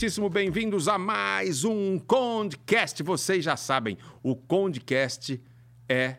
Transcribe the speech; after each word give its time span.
muitíssimo 0.00 0.30
bem-vindos 0.30 0.88
a 0.88 0.96
mais 0.96 1.62
um 1.62 1.98
Condcast. 1.98 3.02
Vocês 3.02 3.44
já 3.44 3.54
sabem, 3.54 3.98
o 4.22 4.34
Condcast 4.34 5.38
é 5.86 6.16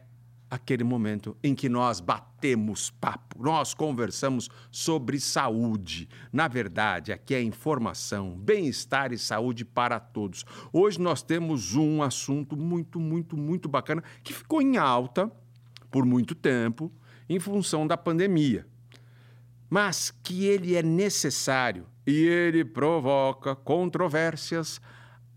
aquele 0.47 0.83
momento 0.83 1.35
em 1.43 1.55
que 1.55 1.67
nós 1.67 1.99
batemos 1.99 2.91
papo, 2.91 3.41
nós 3.41 3.73
conversamos 3.73 4.51
sobre 4.69 5.19
saúde. 5.19 6.07
Na 6.31 6.47
verdade, 6.47 7.11
aqui 7.11 7.33
é 7.33 7.41
informação, 7.41 8.37
bem-estar 8.37 9.11
e 9.13 9.17
saúde 9.17 9.65
para 9.65 9.99
todos. 9.99 10.45
Hoje 10.71 11.01
nós 11.01 11.23
temos 11.23 11.73
um 11.73 12.03
assunto 12.03 12.55
muito, 12.55 12.99
muito, 12.99 13.35
muito 13.35 13.67
bacana 13.67 14.03
que 14.23 14.31
ficou 14.31 14.61
em 14.61 14.77
alta 14.77 15.31
por 15.89 16.05
muito 16.05 16.35
tempo 16.35 16.91
em 17.27 17.39
função 17.39 17.87
da 17.87 17.97
pandemia, 17.97 18.63
mas 19.67 20.11
que 20.21 20.45
ele 20.45 20.75
é 20.75 20.83
necessário 20.83 21.87
e 22.05 22.25
ele 22.25 22.63
provoca 22.65 23.55
controvérsias 23.55 24.81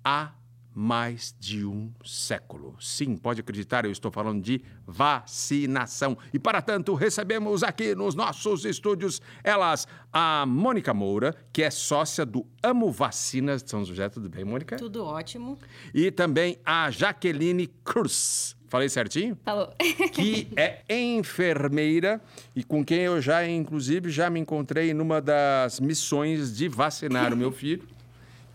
há 0.05 0.33
mais 0.75 1.35
de 1.39 1.65
um 1.65 1.93
século. 2.05 2.77
Sim, 2.81 3.17
pode 3.17 3.41
acreditar, 3.41 3.85
eu 3.85 3.93
estou 3.93 4.11
falando 4.11 4.43
de 4.43 4.61
vacinação. 4.85 6.19
E 6.33 6.39
para 6.39 6.61
tanto, 6.61 6.95
recebemos 6.95 7.63
aqui 7.63 7.95
nos 7.95 8.15
nossos 8.15 8.65
estúdios 8.65 9.23
elas, 9.45 9.87
a 10.13 10.45
Mônica 10.47 10.93
Moura, 10.93 11.35
que 11.53 11.63
é 11.63 11.71
sócia 11.71 12.27
do 12.27 12.45
Amo 12.63 12.91
Vacinas 12.91 13.63
de 13.63 13.71
São 13.71 13.85
José. 13.85 14.09
Tudo 14.09 14.29
bem, 14.29 14.45
Mônica? 14.45 14.77
Tudo 14.77 15.05
ótimo. 15.05 15.59
E 15.95 16.11
também 16.11 16.59
a 16.65 16.91
Jaqueline 16.91 17.69
Cruz. 17.85 18.57
Falei 18.67 18.89
certinho? 18.89 19.39
Falou. 19.45 19.73
que 20.13 20.49
é 20.57 20.83
enfermeira 20.89 22.21
e 22.57 22.65
com 22.65 22.85
quem 22.85 23.03
eu 23.03 23.21
já, 23.21 23.47
inclusive, 23.47 24.11
já 24.11 24.29
me 24.29 24.41
encontrei 24.41 24.93
numa 24.93 25.21
das 25.21 25.79
missões 25.79 26.57
de 26.57 26.67
vacinar 26.69 27.33
o 27.33 27.37
meu 27.37 27.53
filho. 27.53 27.87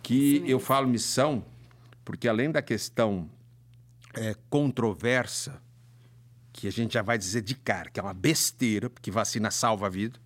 Que 0.03 0.43
eu 0.45 0.59
falo 0.59 0.87
missão 0.87 1.43
porque 2.09 2.27
além 2.27 2.49
da 2.49 2.59
questão 2.59 3.29
é, 4.15 4.33
controversa, 4.49 5.61
que 6.51 6.67
a 6.67 6.71
gente 6.71 6.95
já 6.95 7.03
vai 7.03 7.19
dizer 7.19 7.43
de 7.43 7.53
cara, 7.53 7.91
que 7.91 7.99
é 7.99 8.03
uma 8.03 8.15
besteira, 8.15 8.89
porque 8.89 9.11
vacina 9.11 9.51
salva 9.51 9.85
a 9.85 9.89
vida, 9.91 10.19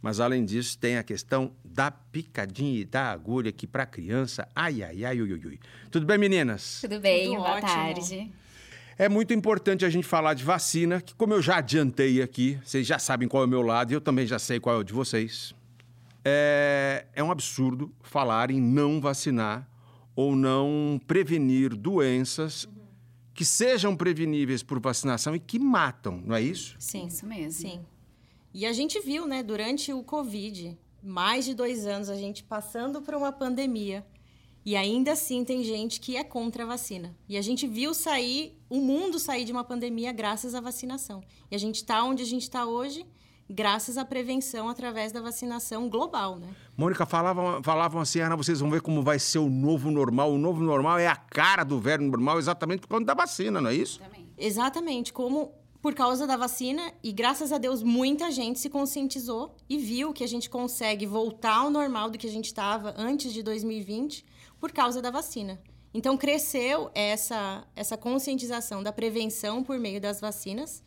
mas 0.00 0.20
além 0.20 0.44
disso 0.44 0.78
tem 0.78 0.98
a 0.98 1.02
questão 1.02 1.50
da 1.64 1.90
picadinha 1.90 2.78
e 2.78 2.84
da 2.84 3.10
agulha, 3.10 3.50
que 3.50 3.66
para 3.66 3.84
criança, 3.84 4.46
ai, 4.54 4.84
ai, 4.84 5.04
ai, 5.04 5.20
ui, 5.20 5.32
ui, 5.32 5.46
ui. 5.46 5.60
Tudo 5.90 6.06
bem, 6.06 6.16
meninas? 6.16 6.78
Tudo 6.80 7.00
bem, 7.00 7.30
Tudo 7.30 7.38
boa 7.38 7.56
ótimo. 7.56 7.72
tarde. 7.72 8.32
É 8.96 9.08
muito 9.08 9.34
importante 9.34 9.84
a 9.84 9.90
gente 9.90 10.06
falar 10.06 10.34
de 10.34 10.44
vacina, 10.44 11.00
que 11.00 11.12
como 11.12 11.34
eu 11.34 11.42
já 11.42 11.56
adiantei 11.56 12.22
aqui, 12.22 12.56
vocês 12.64 12.86
já 12.86 13.00
sabem 13.00 13.26
qual 13.26 13.42
é 13.42 13.46
o 13.46 13.48
meu 13.48 13.62
lado 13.62 13.90
e 13.90 13.94
eu 13.94 14.00
também 14.00 14.28
já 14.28 14.38
sei 14.38 14.60
qual 14.60 14.76
é 14.76 14.78
o 14.78 14.84
de 14.84 14.92
vocês. 14.92 15.52
É, 16.24 17.04
é 17.12 17.24
um 17.24 17.32
absurdo 17.32 17.92
falar 18.00 18.52
em 18.52 18.60
não 18.60 19.00
vacinar 19.00 19.68
ou 20.16 20.34
não 20.34 21.00
prevenir 21.06 21.76
doenças 21.76 22.66
que 23.34 23.44
sejam 23.44 23.94
preveníveis 23.94 24.62
por 24.62 24.80
vacinação 24.80 25.36
e 25.36 25.38
que 25.38 25.58
matam, 25.58 26.22
não 26.24 26.34
é 26.34 26.40
isso? 26.40 26.74
Sim, 26.78 27.06
Isso 27.06 27.26
mesmo. 27.26 27.52
sim. 27.52 27.80
E 28.54 28.64
a 28.64 28.72
gente 28.72 28.98
viu, 29.00 29.26
né, 29.26 29.42
durante 29.42 29.92
o 29.92 30.02
Covid, 30.02 30.76
mais 31.02 31.44
de 31.44 31.54
dois 31.54 31.86
anos, 31.86 32.08
a 32.08 32.16
gente 32.16 32.42
passando 32.42 33.02
por 33.02 33.14
uma 33.14 33.30
pandemia. 33.30 34.04
E 34.64 34.74
ainda 34.74 35.12
assim 35.12 35.44
tem 35.44 35.62
gente 35.62 36.00
que 36.00 36.16
é 36.16 36.24
contra 36.24 36.64
a 36.64 36.66
vacina. 36.66 37.14
E 37.28 37.36
a 37.36 37.42
gente 37.42 37.66
viu 37.68 37.92
sair, 37.92 38.58
o 38.70 38.80
mundo 38.80 39.18
sair 39.18 39.44
de 39.44 39.52
uma 39.52 39.62
pandemia 39.62 40.10
graças 40.10 40.54
à 40.54 40.60
vacinação. 40.60 41.22
E 41.50 41.54
a 41.54 41.58
gente 41.58 41.76
está 41.76 42.02
onde 42.02 42.22
a 42.22 42.26
gente 42.26 42.42
está 42.42 42.64
hoje, 42.66 43.04
graças 43.48 43.96
à 43.96 44.04
prevenção 44.04 44.68
através 44.68 45.12
da 45.12 45.20
vacinação 45.20 45.88
global, 45.88 46.36
né? 46.36 46.48
Mônica, 46.76 47.06
falavam, 47.06 47.62
falavam 47.62 48.00
assim, 48.00 48.20
Ana, 48.20 48.36
vocês 48.36 48.60
vão 48.60 48.70
ver 48.70 48.80
como 48.80 49.02
vai 49.02 49.18
ser 49.18 49.38
o 49.38 49.48
novo 49.48 49.90
normal. 49.90 50.32
O 50.32 50.38
novo 50.38 50.62
normal 50.62 50.98
é 50.98 51.06
a 51.06 51.16
cara 51.16 51.64
do 51.64 51.80
velho 51.80 52.04
normal 52.04 52.38
exatamente 52.38 52.80
por 52.80 52.88
causa 52.88 53.04
da 53.04 53.14
vacina, 53.14 53.60
não 53.60 53.70
é 53.70 53.74
isso? 53.74 54.00
Também. 54.00 54.26
Exatamente, 54.36 55.12
como 55.12 55.52
por 55.80 55.94
causa 55.94 56.26
da 56.26 56.36
vacina 56.36 56.92
e 57.02 57.12
graças 57.12 57.52
a 57.52 57.58
Deus 57.58 57.82
muita 57.82 58.30
gente 58.30 58.58
se 58.58 58.68
conscientizou 58.68 59.54
e 59.68 59.78
viu 59.78 60.12
que 60.12 60.24
a 60.24 60.26
gente 60.26 60.50
consegue 60.50 61.06
voltar 61.06 61.58
ao 61.58 61.70
normal 61.70 62.10
do 62.10 62.18
que 62.18 62.26
a 62.26 62.30
gente 62.30 62.46
estava 62.46 62.92
antes 62.96 63.32
de 63.32 63.42
2020 63.42 64.24
por 64.58 64.72
causa 64.72 65.00
da 65.00 65.10
vacina. 65.10 65.60
Então 65.94 66.16
cresceu 66.16 66.90
essa 66.94 67.64
essa 67.74 67.96
conscientização 67.96 68.82
da 68.82 68.92
prevenção 68.92 69.62
por 69.62 69.78
meio 69.78 70.00
das 70.00 70.20
vacinas, 70.20 70.82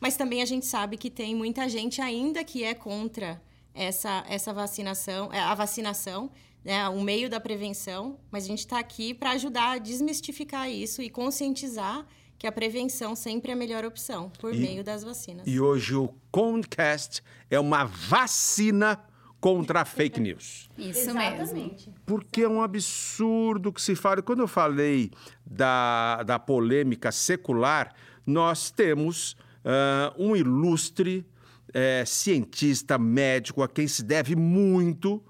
mas 0.00 0.16
também 0.16 0.42
a 0.42 0.44
gente 0.46 0.66
sabe 0.66 0.96
que 0.96 1.10
tem 1.10 1.34
muita 1.34 1.68
gente 1.68 2.00
ainda 2.00 2.42
que 2.44 2.62
é 2.64 2.74
contra 2.74 3.40
essa 3.72 4.24
essa 4.28 4.52
vacinação, 4.52 5.32
é, 5.32 5.40
a 5.40 5.54
vacinação, 5.54 6.30
né, 6.64 6.88
o 6.88 7.00
meio 7.02 7.28
da 7.28 7.40
prevenção, 7.40 8.18
mas 8.30 8.44
a 8.44 8.46
gente 8.48 8.60
está 8.60 8.78
aqui 8.78 9.12
para 9.14 9.30
ajudar 9.32 9.72
a 9.72 9.78
desmistificar 9.78 10.70
isso 10.70 11.02
e 11.02 11.10
conscientizar 11.10 12.06
que 12.38 12.46
a 12.46 12.52
prevenção 12.52 13.14
sempre 13.14 13.50
é 13.50 13.54
a 13.54 13.56
melhor 13.56 13.84
opção 13.84 14.30
por 14.40 14.54
E- 14.54 14.58
meio 14.58 14.82
das 14.84 15.02
vacinas. 15.04 15.46
E 15.46 15.60
hoje 15.60 15.94
o 15.94 16.08
Concast 16.30 17.22
é 17.50 17.58
uma 17.60 17.84
vacina 17.84 18.98
contra 19.40 19.82
a 19.82 19.84
fake 19.84 20.20
news. 20.20 20.68
Isso 20.76 21.12
mesmo. 21.14 21.74
Porque 22.06 22.42
é 22.42 22.48
um 22.48 22.62
absurdo 22.62 23.72
que 23.72 23.80
se 23.82 23.94
fala. 23.94 24.22
Quando 24.22 24.40
eu 24.40 24.48
falei 24.48 25.10
da, 25.44 26.22
da 26.22 26.38
polêmica 26.38 27.12
secular, 27.12 27.94
nós 28.26 28.70
temos 28.70 29.36
ah, 29.64 30.12
um 30.18 30.36
ilustre 30.36 31.26
eh, 31.72 32.04
cientista 32.06 32.98
médico 32.98 33.62
a 33.62 33.68
quem 33.68 33.88
se 33.88 34.02
deve 34.02 34.36
muito, 34.36 35.22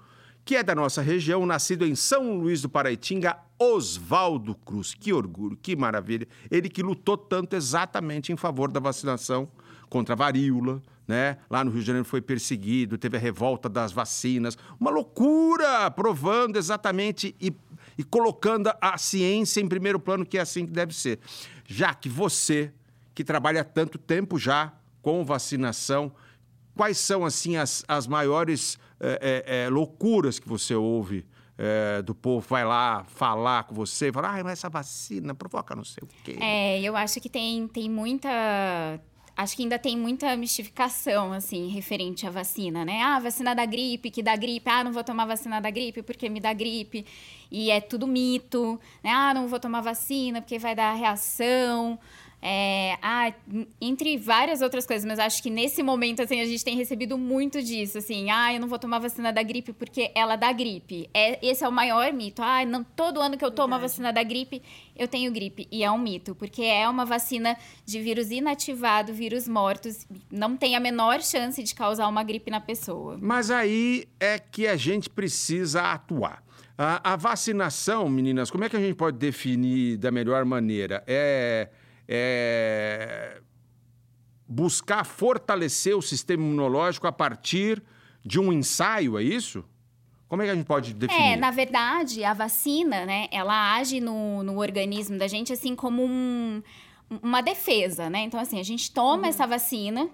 que 0.43 0.55
é 0.55 0.63
da 0.63 0.75
nossa 0.75 1.01
região, 1.01 1.45
nascido 1.45 1.85
em 1.85 1.95
São 1.95 2.37
Luís 2.37 2.61
do 2.61 2.69
Paraitinga, 2.69 3.37
Oswaldo 3.57 4.53
Cruz. 4.53 4.93
Que 4.93 5.11
orgulho, 5.11 5.57
que 5.57 5.75
maravilha. 5.75 6.27
Ele 6.51 6.69
que 6.69 6.83
lutou 6.83 7.17
tanto 7.17 7.55
exatamente 7.55 8.31
em 8.31 8.37
favor 8.37 8.71
da 8.71 8.79
vacinação 8.79 9.49
contra 9.89 10.13
a 10.13 10.17
varíola, 10.17 10.81
né? 11.07 11.37
Lá 11.49 11.63
no 11.63 11.71
Rio 11.71 11.81
de 11.81 11.87
Janeiro 11.87 12.07
foi 12.07 12.21
perseguido, 12.21 12.97
teve 12.97 13.17
a 13.17 13.19
revolta 13.19 13.69
das 13.69 13.91
vacinas, 13.91 14.57
uma 14.79 14.91
loucura, 14.91 15.89
provando 15.91 16.57
exatamente 16.57 17.35
e, 17.39 17.55
e 17.97 18.03
colocando 18.03 18.71
a 18.81 18.97
ciência 18.97 19.61
em 19.61 19.67
primeiro 19.67 19.99
plano, 19.99 20.25
que 20.25 20.37
é 20.37 20.41
assim 20.41 20.65
que 20.65 20.71
deve 20.71 20.93
ser. 20.93 21.19
Já 21.65 21.93
que 21.93 22.09
você, 22.09 22.71
que 23.15 23.23
trabalha 23.23 23.63
tanto 23.63 23.97
tempo 23.97 24.37
já 24.37 24.73
com 25.01 25.23
vacinação, 25.25 26.11
quais 26.75 26.97
são 26.97 27.25
assim 27.25 27.55
as, 27.55 27.83
as 27.87 28.05
maiores 28.05 28.77
eh, 28.99 29.43
eh, 29.47 29.69
loucuras 29.69 30.37
que 30.37 30.47
você 30.47 30.75
ouve 30.75 31.25
eh, 31.57 32.01
do 32.01 32.13
povo 32.13 32.45
vai 32.49 32.65
lá 32.65 33.05
falar 33.05 33.63
com 33.63 33.73
você, 33.73 34.11
falar, 34.11 34.39
ah, 34.39 34.43
mas 34.43 34.53
essa 34.59 34.69
vacina 34.69 35.33
provoca 35.33 35.73
não 35.73 35.85
sei 35.85 36.03
o 36.03 36.07
quê. 36.23 36.37
É, 36.41 36.81
eu 36.81 36.97
acho 36.97 37.21
que 37.21 37.29
tem, 37.29 37.67
tem 37.67 37.89
muita. 37.89 38.29
Acho 39.37 39.55
que 39.55 39.63
ainda 39.63 39.77
tem 39.77 39.97
muita 39.97 40.35
mistificação, 40.37 41.33
assim, 41.33 41.67
referente 41.67 42.25
à 42.25 42.29
vacina, 42.29 42.85
né? 42.85 43.01
Ah, 43.01 43.19
vacina 43.19 43.53
da 43.53 43.65
gripe, 43.65 44.09
que 44.09 44.23
dá 44.23 44.33
gripe. 44.35 44.69
Ah, 44.69 44.81
não 44.83 44.93
vou 44.93 45.03
tomar 45.03 45.25
vacina 45.25 45.59
da 45.59 45.69
gripe 45.69 46.01
porque 46.01 46.29
me 46.29 46.39
dá 46.39 46.53
gripe. 46.53 47.05
E 47.51 47.69
é 47.69 47.81
tudo 47.81 48.07
mito, 48.07 48.79
né? 49.03 49.11
Ah, 49.11 49.33
não 49.33 49.47
vou 49.47 49.59
tomar 49.59 49.81
vacina 49.81 50.41
porque 50.41 50.57
vai 50.57 50.73
dar 50.73 50.93
reação. 50.93 51.99
É, 52.47 52.95
ah, 53.01 53.33
entre 53.81 54.17
várias 54.17 54.61
outras 54.61 54.85
coisas, 54.85 55.03
mas 55.03 55.17
acho 55.17 55.41
que 55.41 55.49
nesse 55.49 55.81
momento, 55.81 56.21
assim, 56.21 56.39
a 56.39 56.45
gente 56.45 56.63
tem 56.63 56.77
recebido 56.77 57.17
muito 57.17 57.59
disso, 57.59 57.97
assim, 57.97 58.29
ah, 58.29 58.53
eu 58.53 58.59
não 58.59 58.67
vou 58.67 58.77
tomar 58.77 58.99
vacina 58.99 59.33
da 59.33 59.41
gripe 59.41 59.73
porque 59.73 60.11
ela 60.13 60.35
dá 60.35 60.53
gripe. 60.53 61.09
É, 61.11 61.43
esse 61.43 61.63
é 61.63 61.67
o 61.67 61.71
maior 61.71 62.13
mito. 62.13 62.43
Ah, 62.43 62.63
não, 62.63 62.83
todo 62.83 63.19
ano 63.19 63.35
que 63.35 63.43
eu 63.43 63.49
tomo 63.49 63.73
a 63.73 63.79
vacina 63.79 64.13
da 64.13 64.21
gripe, 64.21 64.61
eu 64.95 65.07
tenho 65.07 65.31
gripe. 65.31 65.67
E 65.71 65.83
é 65.83 65.89
um 65.89 65.97
mito, 65.97 66.35
porque 66.35 66.61
é 66.61 66.87
uma 66.87 67.03
vacina 67.03 67.57
de 67.83 67.99
vírus 67.99 68.29
inativado, 68.29 69.11
vírus 69.11 69.47
mortos, 69.47 70.05
não 70.29 70.55
tem 70.55 70.75
a 70.75 70.79
menor 70.79 71.23
chance 71.23 71.63
de 71.63 71.73
causar 71.73 72.07
uma 72.07 72.23
gripe 72.23 72.51
na 72.51 72.61
pessoa. 72.61 73.17
Mas 73.19 73.49
aí 73.49 74.07
é 74.19 74.37
que 74.37 74.67
a 74.67 74.75
gente 74.75 75.09
precisa 75.09 75.81
atuar. 75.93 76.43
A, 76.77 77.13
a 77.13 77.15
vacinação, 77.15 78.07
meninas, 78.07 78.51
como 78.51 78.65
é 78.65 78.69
que 78.69 78.75
a 78.75 78.79
gente 78.79 78.93
pode 78.93 79.17
definir 79.17 79.97
da 79.97 80.11
melhor 80.11 80.45
maneira? 80.45 81.03
É, 81.07 81.69
é 82.07 83.41
buscar 84.47 85.03
fortalecer 85.05 85.97
o 85.97 86.01
sistema 86.01 86.43
imunológico 86.43 87.07
a 87.07 87.11
partir 87.11 87.81
de 88.23 88.39
um 88.39 88.53
ensaio, 88.53 89.17
é 89.17 89.23
isso? 89.23 89.63
Como 90.27 90.41
é 90.41 90.45
que 90.45 90.51
a 90.51 90.55
gente 90.55 90.65
pode 90.65 90.93
definir? 90.93 91.21
É, 91.33 91.35
na 91.35 91.51
verdade, 91.51 92.23
a 92.23 92.33
vacina, 92.33 93.05
né, 93.05 93.27
ela 93.31 93.75
age 93.75 93.99
no, 93.99 94.43
no 94.43 94.59
organismo 94.59 95.17
da 95.17 95.27
gente 95.27 95.51
assim 95.53 95.75
como 95.75 96.03
um- 96.03 96.61
uma 97.21 97.41
defesa, 97.41 98.09
né? 98.09 98.19
Então, 98.21 98.39
assim, 98.39 98.59
a 98.59 98.63
gente 98.63 98.91
toma 98.91 99.27
essa 99.27 99.45
vacina 99.45 100.09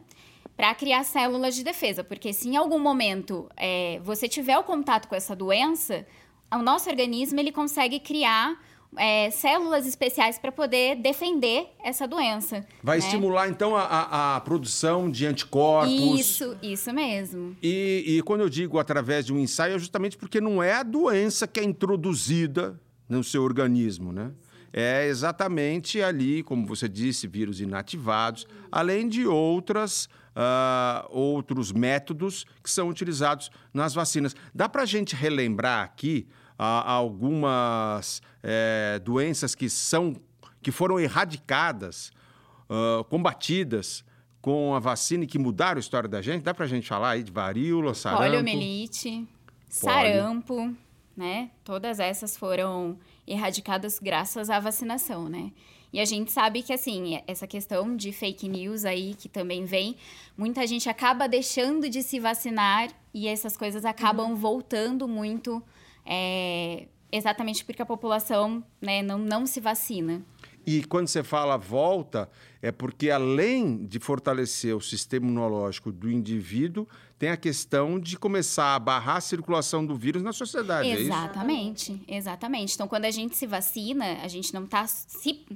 para 0.57 0.75
criar 0.75 1.03
células 1.03 1.55
de 1.55 1.63
defesa, 1.63 2.03
porque 2.03 2.33
se 2.33 2.49
em 2.49 2.57
algum 2.57 2.77
momento 2.79 3.49
é, 3.55 3.99
você 4.03 4.27
tiver 4.27 4.57
o 4.57 4.63
contato 4.63 5.07
com 5.07 5.15
essa 5.15 5.33
doença, 5.35 6.05
o 6.53 6.57
nosso 6.61 6.89
organismo 6.89 7.39
ele 7.39 7.51
consegue 7.51 7.99
criar 7.99 8.57
é, 8.97 9.29
células 9.31 9.85
especiais 9.85 10.37
para 10.37 10.51
poder 10.51 10.95
defender 10.95 11.67
essa 11.83 12.07
doença. 12.07 12.65
Vai 12.83 12.99
né? 12.99 13.05
estimular, 13.05 13.49
então, 13.49 13.75
a, 13.75 14.35
a, 14.35 14.41
produção 14.41 15.09
de 15.09 15.25
anticorpos. 15.25 16.19
Isso, 16.19 16.57
isso 16.61 16.93
mesmo. 16.93 17.55
E, 17.61 18.03
e 18.05 18.21
quando 18.23 18.41
eu 18.41 18.49
digo 18.49 18.79
através 18.79 19.25
de 19.25 19.33
um 19.33 19.39
ensaio, 19.39 19.75
é 19.75 19.79
justamente 19.79 20.17
porque 20.17 20.41
não 20.41 20.61
é 20.61 20.73
a 20.73 20.83
doença 20.83 21.47
que 21.47 21.59
é 21.59 21.63
introduzida 21.63 22.79
no 23.07 23.23
seu 23.23 23.43
organismo, 23.43 24.11
né? 24.11 24.31
É 24.73 25.05
exatamente 25.05 26.01
ali, 26.01 26.43
como 26.43 26.65
você 26.65 26.87
disse, 26.87 27.27
vírus 27.27 27.59
inativados, 27.59 28.47
além 28.71 29.09
de 29.09 29.27
outras, 29.27 30.05
uh, 30.33 31.05
outros 31.09 31.73
métodos 31.73 32.45
que 32.63 32.69
são 32.69 32.87
utilizados 32.87 33.51
nas 33.73 33.93
vacinas. 33.93 34.33
Dá 34.55 34.69
para 34.69 34.83
a 34.83 34.85
gente 34.85 35.13
relembrar 35.13 35.83
aqui 35.83 36.25
algumas 36.63 38.21
é, 38.43 38.99
doenças 39.03 39.55
que 39.55 39.69
são 39.69 40.15
que 40.61 40.71
foram 40.71 40.99
erradicadas, 40.99 42.11
uh, 42.69 43.03
combatidas 43.05 44.05
com 44.41 44.75
a 44.75 44.79
vacina 44.79 45.23
e 45.23 45.27
que 45.27 45.39
mudaram 45.39 45.77
a 45.77 45.79
história 45.79 46.07
da 46.07 46.21
gente? 46.21 46.43
Dá 46.43 46.53
para 46.53 46.65
a 46.65 46.67
gente 46.67 46.87
falar 46.87 47.11
aí 47.11 47.23
de 47.23 47.31
varíola, 47.31 47.93
sarampo? 47.93 48.23
Poliomielite, 48.23 49.27
sarampo, 49.67 50.75
né? 51.17 51.49
Todas 51.63 51.99
essas 51.99 52.37
foram 52.37 52.97
erradicadas 53.27 53.99
graças 53.99 54.49
à 54.49 54.59
vacinação, 54.59 55.27
né? 55.27 55.51
E 55.93 55.99
a 55.99 56.05
gente 56.05 56.31
sabe 56.31 56.63
que, 56.63 56.71
assim, 56.71 57.21
essa 57.27 57.45
questão 57.45 57.95
de 57.95 58.13
fake 58.13 58.47
news 58.47 58.85
aí 58.85 59.13
que 59.13 59.27
também 59.27 59.65
vem, 59.65 59.97
muita 60.37 60.65
gente 60.65 60.87
acaba 60.87 61.27
deixando 61.27 61.89
de 61.89 62.01
se 62.01 62.17
vacinar 62.17 62.89
e 63.13 63.27
essas 63.27 63.57
coisas 63.57 63.83
acabam 63.83 64.29
uhum. 64.29 64.35
voltando 64.35 65.05
muito 65.05 65.61
é, 66.05 66.87
exatamente 67.11 67.65
porque 67.65 67.81
a 67.81 67.85
população 67.85 68.63
né, 68.81 69.01
não, 69.01 69.17
não 69.17 69.45
se 69.45 69.59
vacina. 69.59 70.21
E 70.65 70.83
quando 70.83 71.07
você 71.07 71.23
fala 71.23 71.57
volta, 71.57 72.29
é 72.61 72.71
porque 72.71 73.09
além 73.09 73.85
de 73.85 73.99
fortalecer 73.99 74.75
o 74.75 74.81
sistema 74.81 75.25
imunológico 75.25 75.91
do 75.91 76.09
indivíduo, 76.09 76.87
tem 77.21 77.29
a 77.29 77.37
questão 77.37 77.99
de 77.99 78.17
começar 78.17 78.73
a 78.73 78.79
barrar 78.79 79.17
a 79.17 79.21
circulação 79.21 79.85
do 79.85 79.95
vírus 79.95 80.23
na 80.23 80.33
sociedade. 80.33 80.89
É 80.89 80.99
exatamente, 80.99 82.01
é 82.07 82.17
exatamente. 82.17 82.73
Então, 82.73 82.87
quando 82.87 83.05
a 83.05 83.11
gente 83.11 83.37
se 83.37 83.45
vacina, 83.45 84.17
a 84.23 84.27
gente 84.27 84.51
não 84.55 84.63
está 84.63 84.87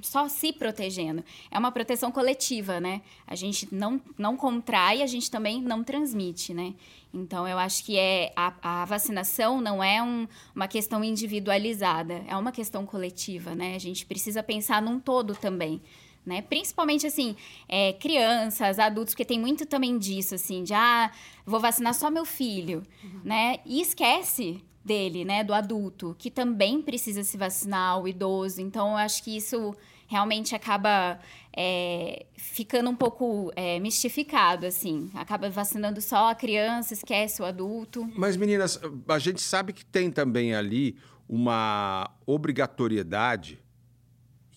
só 0.00 0.28
se 0.28 0.52
protegendo. 0.52 1.24
É 1.50 1.58
uma 1.58 1.72
proteção 1.72 2.12
coletiva, 2.12 2.78
né? 2.78 3.02
A 3.26 3.34
gente 3.34 3.66
não, 3.74 4.00
não 4.16 4.36
contrai, 4.36 5.02
a 5.02 5.08
gente 5.08 5.28
também 5.28 5.60
não 5.60 5.82
transmite, 5.82 6.54
né? 6.54 6.72
Então, 7.12 7.48
eu 7.48 7.58
acho 7.58 7.82
que 7.84 7.98
é 7.98 8.32
a, 8.36 8.82
a 8.82 8.84
vacinação 8.84 9.60
não 9.60 9.82
é 9.82 10.00
um, 10.00 10.28
uma 10.54 10.68
questão 10.68 11.02
individualizada, 11.02 12.22
é 12.28 12.36
uma 12.36 12.52
questão 12.52 12.86
coletiva, 12.86 13.56
né? 13.56 13.74
A 13.74 13.80
gente 13.80 14.06
precisa 14.06 14.40
pensar 14.40 14.80
num 14.80 15.00
todo 15.00 15.34
também 15.34 15.82
né? 16.26 16.42
Principalmente, 16.42 17.06
assim, 17.06 17.36
é, 17.68 17.92
crianças, 17.92 18.78
adultos, 18.78 19.14
porque 19.14 19.24
tem 19.24 19.38
muito 19.38 19.64
também 19.64 19.96
disso, 19.96 20.34
assim, 20.34 20.64
de, 20.64 20.74
ah, 20.74 21.10
vou 21.46 21.60
vacinar 21.60 21.94
só 21.94 22.10
meu 22.10 22.24
filho, 22.24 22.82
uhum. 23.04 23.20
né? 23.24 23.60
E 23.64 23.80
esquece 23.80 24.60
dele, 24.84 25.24
né, 25.24 25.42
do 25.42 25.52
adulto, 25.52 26.14
que 26.18 26.30
também 26.30 26.80
precisa 26.80 27.24
se 27.24 27.36
vacinar, 27.36 28.00
o 28.00 28.06
idoso. 28.06 28.60
Então, 28.60 28.90
eu 28.90 28.96
acho 28.96 29.22
que 29.22 29.36
isso 29.36 29.74
realmente 30.06 30.54
acaba 30.54 31.18
é, 31.56 32.26
ficando 32.36 32.88
um 32.88 32.94
pouco 32.94 33.50
é, 33.56 33.80
mistificado, 33.80 34.66
assim. 34.66 35.10
Acaba 35.14 35.50
vacinando 35.50 36.00
só 36.00 36.30
a 36.30 36.34
criança, 36.34 36.94
esquece 36.94 37.42
o 37.42 37.44
adulto. 37.44 38.08
Mas, 38.16 38.36
meninas, 38.36 38.80
a 39.08 39.18
gente 39.18 39.40
sabe 39.40 39.72
que 39.72 39.84
tem 39.84 40.10
também 40.10 40.54
ali 40.54 40.96
uma 41.28 42.08
obrigatoriedade 42.24 43.58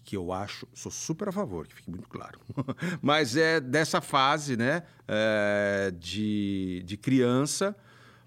que 0.09 0.17
eu 0.17 0.33
acho, 0.33 0.67
sou 0.73 0.91
super 0.91 1.29
a 1.29 1.31
favor, 1.31 1.67
que 1.67 1.75
fique 1.75 1.91
muito 1.91 2.09
claro. 2.09 2.39
Mas 3.00 3.38
é 3.38 3.59
dessa 3.59 4.01
fase, 4.01 4.57
né, 4.57 4.81
é, 5.07 5.94
de, 6.00 6.81
de 6.83 6.97
criança 6.97 7.75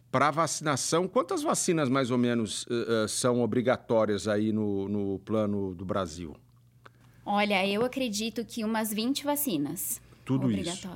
para 0.09 0.31
vacinação. 0.31 1.09
Quantas 1.09 1.43
vacinas, 1.43 1.89
mais 1.89 2.13
ou 2.13 2.19
menos, 2.19 2.67
uh, 2.67 3.09
são 3.09 3.43
obrigatórias 3.43 4.29
aí 4.29 4.53
no, 4.53 4.89
no 4.89 5.19
plano 5.25 5.75
do 5.75 5.85
Brasil? 5.85 6.37
Olha, 7.27 7.67
eu 7.67 7.85
acredito 7.85 8.45
que 8.45 8.65
umas 8.65 8.93
20 8.93 9.25
vacinas. 9.25 10.01
Tudo 10.25 10.51
isso. 10.51 10.89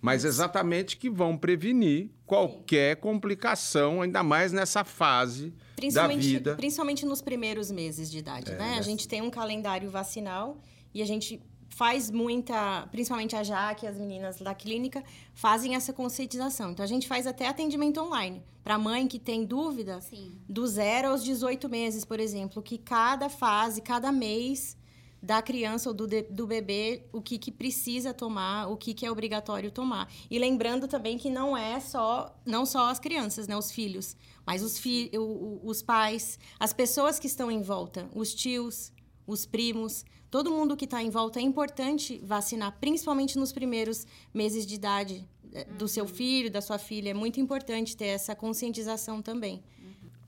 Mas 0.00 0.24
exatamente 0.24 0.96
que 0.96 1.08
vão 1.08 1.36
prevenir 1.36 2.10
qualquer 2.26 2.96
Sim. 2.96 3.02
complicação, 3.02 4.02
ainda 4.02 4.22
mais 4.22 4.52
nessa 4.52 4.84
fase 4.84 5.54
da 5.92 6.08
vida. 6.08 6.56
Principalmente 6.56 7.06
nos 7.06 7.22
primeiros 7.22 7.70
meses 7.70 8.10
de 8.10 8.18
idade, 8.18 8.50
é, 8.50 8.56
né? 8.56 8.76
A 8.78 8.82
gente 8.82 9.06
tem 9.06 9.22
um 9.22 9.30
calendário 9.30 9.90
vacinal 9.90 10.60
e 10.92 11.00
a 11.00 11.06
gente 11.06 11.40
faz 11.68 12.10
muita, 12.10 12.86
principalmente 12.90 13.34
a 13.34 13.42
Jaque 13.42 13.86
e 13.86 13.88
as 13.88 13.96
meninas 13.96 14.38
da 14.38 14.54
clínica 14.54 15.02
fazem 15.32 15.74
essa 15.74 15.92
conscientização. 15.92 16.70
Então 16.70 16.84
a 16.84 16.88
gente 16.88 17.08
faz 17.08 17.26
até 17.26 17.48
atendimento 17.48 18.00
online 18.00 18.42
para 18.62 18.78
mãe 18.78 19.06
que 19.08 19.18
tem 19.18 19.44
dúvida 19.44 20.00
Sim. 20.00 20.38
do 20.48 20.66
zero 20.66 21.08
aos 21.08 21.24
18 21.24 21.68
meses, 21.68 22.04
por 22.04 22.20
exemplo, 22.20 22.62
que 22.62 22.78
cada 22.78 23.28
fase, 23.28 23.80
cada 23.80 24.12
mês 24.12 24.76
da 25.22 25.40
criança 25.40 25.88
ou 25.88 25.94
do, 25.94 26.06
de, 26.06 26.22
do 26.22 26.46
bebê 26.46 27.04
o 27.12 27.22
que, 27.22 27.38
que 27.38 27.52
precisa 27.52 28.12
tomar, 28.12 28.66
o 28.66 28.76
que, 28.76 28.92
que 28.92 29.06
é 29.06 29.10
obrigatório 29.10 29.70
tomar. 29.70 30.10
E 30.28 30.38
lembrando 30.38 30.88
também 30.88 31.16
que 31.16 31.30
não 31.30 31.56
é 31.56 31.78
só, 31.78 32.36
não 32.44 32.66
só 32.66 32.90
as 32.90 32.98
crianças, 32.98 33.46
né, 33.46 33.56
os 33.56 33.70
filhos, 33.70 34.16
mas 34.44 34.62
os, 34.62 34.78
fi, 34.78 35.10
o, 35.14 35.60
os 35.62 35.80
pais, 35.80 36.38
as 36.58 36.72
pessoas 36.72 37.20
que 37.20 37.28
estão 37.28 37.50
em 37.50 37.62
volta, 37.62 38.08
os 38.12 38.34
tios, 38.34 38.92
os 39.24 39.46
primos, 39.46 40.04
todo 40.28 40.50
mundo 40.50 40.76
que 40.76 40.86
está 40.86 41.00
em 41.00 41.10
volta. 41.10 41.38
É 41.38 41.42
importante 41.42 42.20
vacinar, 42.24 42.76
principalmente 42.80 43.38
nos 43.38 43.52
primeiros 43.52 44.04
meses 44.34 44.66
de 44.66 44.74
idade 44.74 45.28
eh, 45.52 45.64
do 45.78 45.86
seu 45.86 46.04
uhum. 46.04 46.10
filho, 46.10 46.50
da 46.50 46.60
sua 46.60 46.78
filha. 46.78 47.10
É 47.10 47.14
muito 47.14 47.38
importante 47.38 47.96
ter 47.96 48.06
essa 48.06 48.34
conscientização 48.34 49.22
também. 49.22 49.62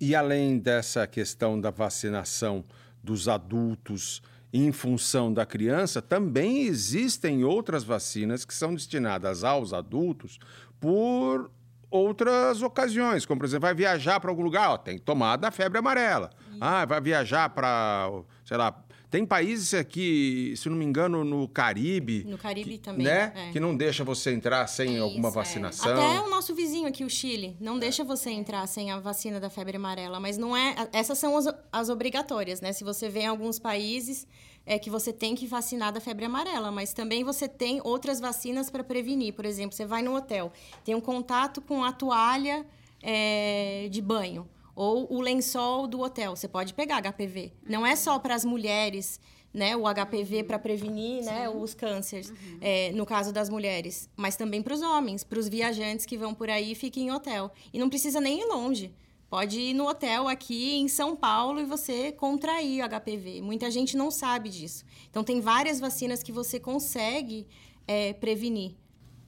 E 0.01 0.15
além 0.15 0.59
dessa 0.59 1.07
questão 1.07 1.61
da 1.61 1.71
vacinação 1.71 2.65
dos 3.03 3.27
adultos, 3.29 4.23
em 4.57 4.71
função 4.71 5.33
da 5.33 5.45
criança, 5.45 6.01
também 6.01 6.63
existem 6.63 7.43
outras 7.43 7.83
vacinas 7.83 8.45
que 8.45 8.55
são 8.55 8.73
destinadas 8.73 9.43
aos 9.43 9.73
adultos 9.73 10.39
por 10.79 11.51
outras 11.91 12.63
ocasiões, 12.63 13.27
como 13.27 13.41
por 13.41 13.47
exemplo, 13.47 13.63
vai 13.63 13.75
viajar 13.75 14.21
para 14.21 14.31
algum 14.31 14.45
lugar, 14.45 14.71
ó, 14.71 14.79
tem 14.79 14.97
que 14.97 15.03
tomar 15.03 15.37
da 15.37 15.51
febre 15.51 15.79
amarela. 15.79 16.31
Ah, 16.61 16.85
vai 16.85 17.01
viajar 17.01 17.51
para, 17.51 18.09
sei 18.45 18.57
lá, 18.57 18.84
tem 19.15 19.25
países 19.25 19.73
aqui, 19.75 20.55
se 20.57 20.69
não 20.69 20.77
me 20.77 20.85
engano, 20.85 21.23
no 21.23 21.47
Caribe. 21.47 22.25
No 22.25 22.37
Caribe 22.37 22.71
que, 22.71 22.79
também. 22.79 23.07
Né? 23.07 23.33
É. 23.33 23.53
Que 23.53 23.61
não 23.61 23.77
deixa 23.77 24.03
você 24.03 24.33
entrar 24.33 24.67
sem 24.67 24.99
alguma 24.99 25.29
é. 25.29 25.31
vacinação. 25.31 25.93
Até 25.93 26.21
o 26.21 26.29
nosso 26.29 26.53
vizinho 26.53 26.89
aqui, 26.89 27.05
o 27.05 27.09
Chile, 27.09 27.57
não 27.61 27.79
deixa 27.79 28.03
você 28.03 28.31
entrar 28.31 28.67
sem 28.67 28.91
a 28.91 28.99
vacina 28.99 29.39
da 29.39 29.49
febre 29.49 29.77
amarela. 29.77 30.19
Mas 30.19 30.37
não 30.37 30.57
é. 30.57 30.75
Essas 30.93 31.17
são 31.17 31.37
as, 31.37 31.47
as 31.71 31.89
obrigatórias, 31.91 32.61
né? 32.61 32.73
Se 32.73 32.83
você 32.83 33.09
vê 33.09 33.21
em 33.21 33.29
alguns 33.29 33.57
países 33.57 34.27
é 34.67 34.81
que 34.81 34.91
você 34.91 35.13
tem 35.13 35.37
que 35.37 35.47
vacinar 35.47 35.93
da 35.93 36.01
febre 36.01 36.25
amarela, 36.25 36.73
mas 36.73 36.93
também 36.93 37.23
você 37.23 37.47
tem 37.47 37.81
outras 37.85 38.19
vacinas 38.19 38.69
para 38.69 38.83
prevenir. 38.83 39.33
Por 39.35 39.45
exemplo, 39.45 39.77
você 39.77 39.87
vai 39.87 40.03
no 40.03 40.17
hotel, 40.17 40.53
tem 40.85 40.97
um 40.97 41.01
contato 41.01 41.61
com 41.61 41.85
a 41.85 41.93
toalha 41.93 42.67
é, 43.01 43.87
de 43.93 44.03
banho 44.03 44.45
ou 44.75 45.13
o 45.13 45.21
lençol 45.21 45.87
do 45.87 46.01
hotel. 46.01 46.35
Você 46.35 46.49
pode 46.49 46.75
pegar 46.75 47.01
HPV. 47.01 47.53
Não 47.69 47.87
é 47.87 47.95
só 47.95 48.19
para 48.19 48.35
as 48.35 48.45
mulheres, 48.45 49.21
né? 49.53 49.77
O 49.77 49.83
HPV 49.83 50.45
para 50.45 50.59
prevenir, 50.59 51.25
né? 51.25 51.49
Os 51.49 51.75
cânceres, 51.75 52.31
uhum. 52.31 52.59
é, 52.61 52.91
no 52.93 53.07
caso 53.07 53.33
das 53.33 53.49
mulheres, 53.49 54.09
mas 54.17 54.37
também 54.37 54.63
para 54.63 54.75
os 54.75 54.83
homens, 54.83 55.23
para 55.23 55.39
os 55.39 55.49
viajantes 55.49 56.05
que 56.05 56.19
vão 56.19 56.35
por 56.35 56.51
aí 56.51 56.73
e 56.73 56.75
fiquem 56.75 57.07
em 57.07 57.13
hotel. 57.13 57.53
E 57.73 57.79
não 57.79 57.89
precisa 57.89 58.21
nem 58.21 58.41
ir 58.41 58.47
longe. 58.47 58.93
Pode 59.31 59.59
ir 59.59 59.75
no 59.75 59.89
hotel 59.89 60.29
aqui 60.29 60.77
em 60.77 60.87
São 60.87 61.17
Paulo 61.17 61.61
e 61.61 61.65
você 61.65 62.13
contrair 62.13 62.85
o 62.85 62.89
HPV. 62.89 63.41
Muita 63.43 63.71
gente 63.71 63.97
não 63.97 64.11
sabe 64.11 64.49
disso. 64.49 64.85
Então, 65.11 65.25
tem 65.25 65.41
várias 65.41 65.81
vacinas 65.81 66.23
que 66.23 66.31
você 66.31 66.61
consegue 66.61 67.47
é, 67.87 68.13
prevenir. 68.13 68.77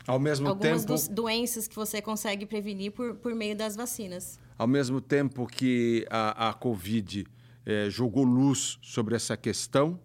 Ao 0.06 0.18
mesmo 0.20 0.46
Algumas 0.46 0.82
tempo. 0.82 0.92
Algumas 0.92 1.08
doenças 1.08 1.66
que 1.66 1.74
você 1.74 2.00
consegue 2.00 2.46
prevenir 2.46 2.92
por, 2.92 3.16
por 3.16 3.34
meio 3.34 3.56
das 3.56 3.74
vacinas. 3.74 4.38
Ao 4.58 4.66
mesmo 4.66 5.00
tempo 5.00 5.46
que 5.46 6.06
a, 6.10 6.48
a 6.48 6.52
Covid 6.54 7.26
é, 7.64 7.90
jogou 7.90 8.24
luz 8.24 8.78
sobre 8.80 9.14
essa 9.14 9.36
questão, 9.36 10.00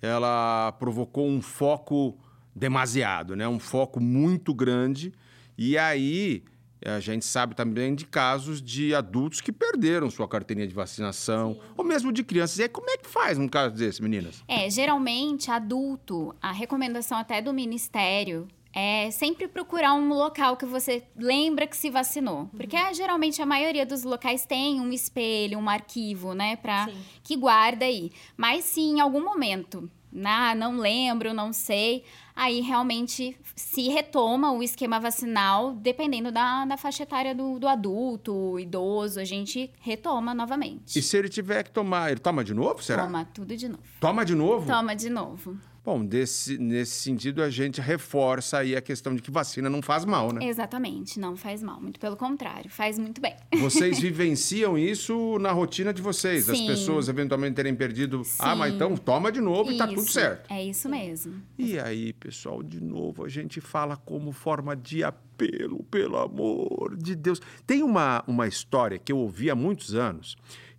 ela 0.00 0.72
provocou 0.72 1.28
um 1.28 1.40
foco 1.40 2.18
demasiado, 2.54 3.36
né? 3.36 3.46
um 3.46 3.58
foco 3.58 4.00
muito 4.00 4.52
grande. 4.54 5.12
E 5.56 5.78
aí 5.78 6.44
a 6.84 7.00
gente 7.00 7.24
sabe 7.24 7.54
também 7.54 7.94
de 7.94 8.04
casos 8.04 8.60
de 8.60 8.94
adultos 8.94 9.40
que 9.40 9.50
perderam 9.50 10.10
sua 10.10 10.28
carteirinha 10.28 10.66
de 10.66 10.74
vacinação, 10.74 11.54
Sim. 11.54 11.60
ou 11.78 11.84
mesmo 11.84 12.12
de 12.12 12.22
crianças. 12.22 12.58
E 12.58 12.62
aí, 12.64 12.68
como 12.68 12.90
é 12.90 12.98
que 12.98 13.08
faz 13.08 13.38
um 13.38 13.48
caso 13.48 13.74
desse, 13.74 14.02
meninas? 14.02 14.44
É, 14.46 14.68
geralmente, 14.68 15.50
adulto, 15.50 16.34
a 16.42 16.52
recomendação 16.52 17.16
até 17.16 17.40
do 17.40 17.54
Ministério 17.54 18.46
é 18.74 19.10
sempre 19.10 19.46
procurar 19.46 19.94
um 19.94 20.08
local 20.08 20.56
que 20.56 20.66
você 20.66 21.04
lembra 21.16 21.66
que 21.66 21.76
se 21.76 21.90
vacinou. 21.90 22.50
Porque 22.56 22.76
uhum. 22.76 22.92
geralmente 22.92 23.40
a 23.40 23.46
maioria 23.46 23.86
dos 23.86 24.02
locais 24.02 24.44
tem 24.44 24.80
um 24.80 24.92
espelho, 24.92 25.58
um 25.58 25.68
arquivo, 25.68 26.34
né? 26.34 26.56
Pra, 26.56 26.88
que 27.22 27.36
guarda 27.36 27.84
aí. 27.84 28.10
Mas 28.36 28.64
se 28.64 28.80
em 28.80 29.00
algum 29.00 29.22
momento, 29.22 29.88
ah, 30.24 30.54
não 30.54 30.76
lembro, 30.76 31.32
não 31.32 31.52
sei, 31.52 32.04
aí 32.34 32.60
realmente 32.60 33.36
se 33.54 33.88
retoma 33.88 34.52
o 34.52 34.62
esquema 34.62 34.98
vacinal, 34.98 35.72
dependendo 35.74 36.32
da, 36.32 36.64
da 36.64 36.76
faixa 36.76 37.04
etária 37.04 37.34
do, 37.34 37.58
do 37.60 37.68
adulto, 37.68 38.58
idoso, 38.58 39.20
a 39.20 39.24
gente 39.24 39.70
retoma 39.80 40.34
novamente. 40.34 40.98
E 40.98 41.02
se 41.02 41.16
ele 41.16 41.28
tiver 41.28 41.62
que 41.62 41.70
tomar, 41.70 42.10
ele 42.10 42.20
toma 42.20 42.42
de 42.42 42.52
novo, 42.52 42.82
será? 42.82 43.04
Toma 43.04 43.24
tudo 43.24 43.56
de 43.56 43.68
novo. 43.68 43.82
Toma 44.00 44.24
de 44.24 44.34
novo? 44.34 44.66
Toma 44.66 44.94
de 44.94 45.10
novo. 45.10 45.58
Bom, 45.84 46.02
desse, 46.02 46.56
nesse 46.56 46.92
sentido, 46.92 47.42
a 47.42 47.50
gente 47.50 47.78
reforça 47.78 48.56
aí 48.58 48.74
a 48.74 48.80
questão 48.80 49.14
de 49.14 49.20
que 49.20 49.30
vacina 49.30 49.68
não 49.68 49.82
faz 49.82 50.06
mal, 50.06 50.32
né? 50.32 50.42
Exatamente, 50.46 51.20
não 51.20 51.36
faz 51.36 51.62
mal. 51.62 51.78
Muito 51.78 52.00
pelo 52.00 52.16
contrário, 52.16 52.70
faz 52.70 52.98
muito 52.98 53.20
bem. 53.20 53.36
Vocês 53.58 54.00
vivenciam 54.00 54.78
isso 54.78 55.38
na 55.38 55.52
rotina 55.52 55.92
de 55.92 56.00
vocês? 56.00 56.46
Sim. 56.46 56.52
As 56.52 56.60
pessoas 56.62 57.08
eventualmente 57.08 57.56
terem 57.56 57.74
perdido. 57.74 58.24
Sim. 58.24 58.38
Ah, 58.38 58.56
mas 58.56 58.72
então 58.72 58.96
toma 58.96 59.30
de 59.30 59.42
novo 59.42 59.70
isso. 59.70 59.74
e 59.74 59.76
tá 59.78 59.86
tudo 59.86 60.10
certo. 60.10 60.50
É 60.50 60.64
isso 60.64 60.88
mesmo. 60.88 61.42
E 61.58 61.78
aí, 61.78 62.14
pessoal, 62.14 62.62
de 62.62 62.80
novo, 62.82 63.22
a 63.22 63.28
gente 63.28 63.60
fala 63.60 63.94
como 63.94 64.32
forma 64.32 64.74
de 64.74 65.04
apelo, 65.04 65.84
pelo 65.90 66.16
amor 66.16 66.96
de 66.96 67.14
Deus. 67.14 67.42
Tem 67.66 67.82
uma, 67.82 68.24
uma 68.26 68.48
história 68.48 68.98
que 68.98 69.12
eu 69.12 69.18
ouvi 69.18 69.50
há 69.50 69.54
muitos 69.54 69.94
anos 69.94 70.34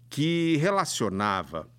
que 0.09 0.57
relacionava 0.57 1.69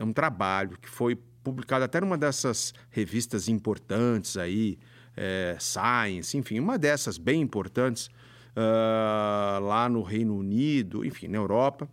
é 0.00 0.04
um 0.04 0.12
trabalho 0.12 0.78
que 0.80 0.88
foi 0.88 1.14
publicado 1.42 1.84
até 1.84 2.00
numa 2.00 2.18
dessas 2.18 2.74
revistas 2.90 3.48
importantes 3.48 4.36
aí, 4.36 4.78
é, 5.16 5.56
Science, 5.58 6.36
enfim, 6.36 6.58
uma 6.58 6.78
dessas 6.78 7.18
bem 7.18 7.40
importantes 7.40 8.08
uh, 8.56 9.60
lá 9.64 9.88
no 9.88 10.02
Reino 10.02 10.36
Unido, 10.36 11.04
enfim, 11.04 11.28
na 11.28 11.38
Europa. 11.38 11.88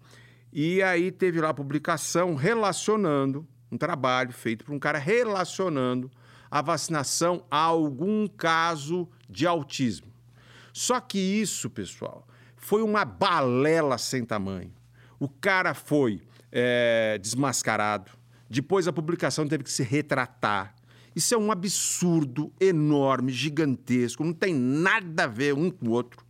E 0.52 0.82
aí 0.82 1.12
teve 1.12 1.42
lá 1.42 1.50
a 1.50 1.54
publicação 1.54 2.36
relacionando, 2.36 3.46
um 3.72 3.78
trabalho 3.78 4.32
feito 4.32 4.64
por 4.64 4.74
um 4.74 4.80
cara 4.80 4.98
relacionando 4.98 6.10
a 6.50 6.62
vacinação 6.62 7.44
a 7.52 7.58
algum 7.58 8.28
caso 8.28 9.08
de 9.30 9.46
autismo. 9.46 10.08
Só 10.72 11.00
que 11.00 11.18
isso, 11.18 11.70
pessoal, 11.70 12.26
foi 12.56 12.82
uma 12.82 13.04
balela 13.04 13.98
sem 13.98 14.24
tamanho. 14.24 14.72
O 15.20 15.28
cara 15.28 15.74
foi 15.74 16.22
é, 16.52 17.18
desmascarado, 17.22 18.12
depois 18.50 18.88
a 18.88 18.94
publicação 18.94 19.48
teve 19.48 19.64
que 19.64 19.72
se 19.72 19.84
retratar. 19.84 20.76
Isso 21.16 21.34
é 21.34 21.38
um 21.38 21.52
absurdo 21.52 22.52
enorme, 22.60 23.32
gigantesco, 23.32 24.24
não 24.24 24.34
tem 24.34 24.54
nada 24.54 25.24
a 25.24 25.28
ver 25.28 25.54
um 25.54 25.72
com 25.72 25.88
o 25.88 25.92
outro. 25.92 26.26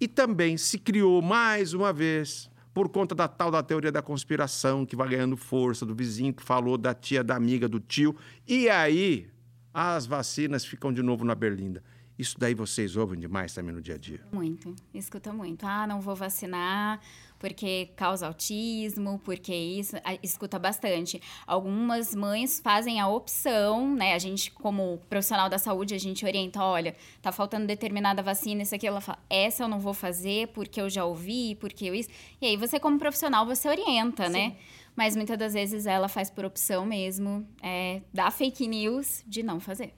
E 0.00 0.08
também 0.08 0.56
se 0.56 0.78
criou 0.78 1.22
mais 1.22 1.72
uma 1.72 1.92
vez, 1.92 2.50
por 2.74 2.88
conta 2.88 3.14
da 3.14 3.26
tal 3.26 3.50
da 3.50 3.62
teoria 3.62 3.90
da 3.90 4.02
conspiração, 4.02 4.84
que 4.84 4.96
vai 4.96 5.08
ganhando 5.08 5.36
força, 5.36 5.86
do 5.86 5.94
vizinho 5.94 6.34
que 6.34 6.42
falou, 6.42 6.76
da 6.76 6.92
tia, 6.92 7.24
da 7.24 7.34
amiga, 7.36 7.68
do 7.68 7.80
tio. 7.80 8.14
E 8.46 8.68
aí 8.68 9.30
as 9.72 10.04
vacinas 10.04 10.64
ficam 10.64 10.92
de 10.92 11.02
novo 11.02 11.24
na 11.24 11.34
berlinda. 11.34 11.82
Isso 12.18 12.36
daí 12.38 12.54
vocês 12.54 12.96
ouvem 12.96 13.18
demais 13.18 13.54
também 13.54 13.74
no 13.74 13.80
dia 13.80 13.94
a 13.94 13.98
dia? 13.98 14.20
Muito, 14.32 14.74
escuta 14.92 15.32
muito. 15.32 15.64
Ah, 15.64 15.86
não 15.86 16.00
vou 16.00 16.16
vacinar 16.16 17.00
porque 17.38 17.90
causa 17.96 18.26
autismo, 18.26 19.20
porque 19.24 19.54
isso, 19.54 19.96
escuta 20.22 20.58
bastante. 20.58 21.20
Algumas 21.46 22.14
mães 22.14 22.60
fazem 22.60 23.00
a 23.00 23.08
opção, 23.08 23.94
né? 23.94 24.14
A 24.14 24.18
gente, 24.18 24.50
como 24.50 25.00
profissional 25.08 25.48
da 25.48 25.58
saúde, 25.58 25.94
a 25.94 25.98
gente 25.98 26.24
orienta, 26.24 26.62
olha, 26.62 26.94
tá 27.20 27.30
faltando 27.30 27.66
determinada 27.66 28.22
vacina, 28.22 28.62
isso 28.62 28.74
aqui, 28.74 28.86
ela 28.86 29.00
fala, 29.00 29.18
essa 29.28 29.64
eu 29.64 29.68
não 29.68 29.78
vou 29.78 29.94
fazer 29.94 30.48
porque 30.48 30.80
eu 30.80 30.88
já 30.88 31.04
ouvi, 31.04 31.54
porque 31.56 31.86
eu 31.86 31.94
isso. 31.94 32.08
E 32.40 32.46
aí 32.46 32.56
você, 32.56 32.80
como 32.80 32.98
profissional, 32.98 33.44
você 33.46 33.68
orienta, 33.68 34.28
né? 34.28 34.40
Sim. 34.40 34.48
né? 34.48 34.56
Mas 34.96 35.14
muitas 35.14 35.36
das 35.36 35.52
vezes 35.52 35.84
ela 35.84 36.08
faz 36.08 36.30
por 36.30 36.46
opção 36.46 36.86
mesmo, 36.86 37.46
é, 37.62 38.00
dá 38.14 38.30
fake 38.30 38.66
news 38.66 39.22
de 39.26 39.42
não 39.42 39.60
fazer. 39.60 39.92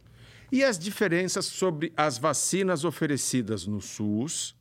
E 0.51 0.65
as 0.65 0.79
diferenças 0.79 1.47
sobre 1.47 1.93
as 1.97 2.19
vacinas 2.19 2.85
oferecidas 2.85 3.67
no 3.67 3.81
SUS 3.81 4.58